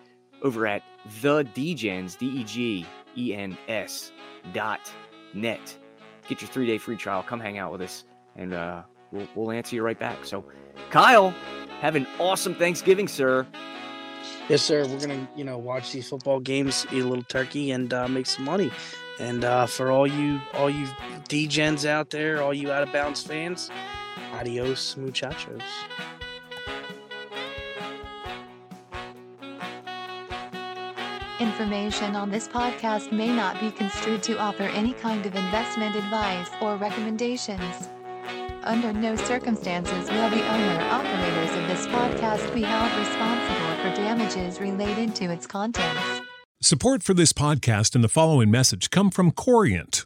over 0.42 0.66
at 0.66 0.83
the 1.23 1.45
Degens 1.45 2.19
D 2.19 2.27
E 2.27 2.45
G 2.45 2.87
E 3.16 3.35
N 3.35 3.57
S 3.69 4.12
dot 4.53 4.92
net. 5.33 5.77
Get 6.29 6.42
your 6.42 6.51
three 6.51 6.66
day 6.66 6.79
free 6.79 6.97
trial. 6.97 7.23
Come 7.23 7.40
hang 7.40 7.59
out 7.59 7.71
with 7.71 7.81
us, 7.81 8.05
and 8.35 8.53
uh, 8.53 8.83
we'll 9.12 9.29
we'll 9.37 9.53
answer 9.53 9.77
you 9.77 9.83
right 9.83 9.99
back. 9.99 10.25
So, 10.25 10.45
Kyle, 10.90 11.33
have 11.81 11.95
an 11.95 12.07
awesome 12.19 12.55
Thanksgiving, 12.55 13.07
sir. 13.07 13.47
Yes, 14.49 14.62
sir. 14.62 14.87
We're 14.87 14.99
gonna, 15.01 15.29
you 15.37 15.45
know, 15.45 15.59
watch 15.59 15.92
these 15.92 16.09
football 16.09 16.40
games, 16.40 16.87
eat 16.92 17.03
a 17.03 17.07
little 17.07 17.25
turkey, 17.25 17.71
and 17.71 17.92
uh, 17.95 18.09
make 18.09 18.27
some 18.27 18.45
money. 18.45 18.71
And 19.19 19.45
uh, 19.45 19.66
for 19.66 19.90
all 19.90 20.07
you, 20.07 20.40
all 20.55 20.69
you 20.69 20.87
D-gens 21.27 21.85
out 21.85 22.11
there, 22.11 22.43
all 22.43 22.55
you 22.55 22.73
out 22.73 22.83
of 22.83 22.93
bounds 22.93 23.23
fans, 23.23 23.71
adios, 24.33 24.97
muchachos. 24.97 25.62
Information 31.39 32.17
on 32.17 32.31
this 32.31 32.49
podcast 32.49 33.12
may 33.12 33.29
not 33.29 33.61
be 33.61 33.71
construed 33.71 34.23
to 34.23 34.39
offer 34.39 34.62
any 34.62 34.95
kind 34.95 35.27
of 35.27 35.35
investment 35.35 35.95
advice 35.95 36.49
or 36.62 36.77
recommendations. 36.77 37.91
Under 38.62 38.91
no 38.93 39.17
circumstances 39.17 40.09
will 40.11 40.31
the 40.31 40.51
owner 40.51 40.81
operators 40.91 41.51
of 41.57 41.69
this 41.69 41.87
podcast 41.89 42.55
be 42.55 42.62
held 42.62 42.91
responsible 42.99 43.83
for 43.83 43.95
damages 43.95 44.61
related 44.61 45.15
to 45.17 45.27
its 45.27 45.47
contents. 45.47 46.23
Support 46.62 47.03
for 47.03 47.12
this 47.12 47.35
podcast 47.35 47.95
and 47.95 48.03
the 48.03 48.09
following 48.09 48.51
message 48.51 48.89
come 48.91 49.11
from 49.11 49.31
Corient. 49.31 50.06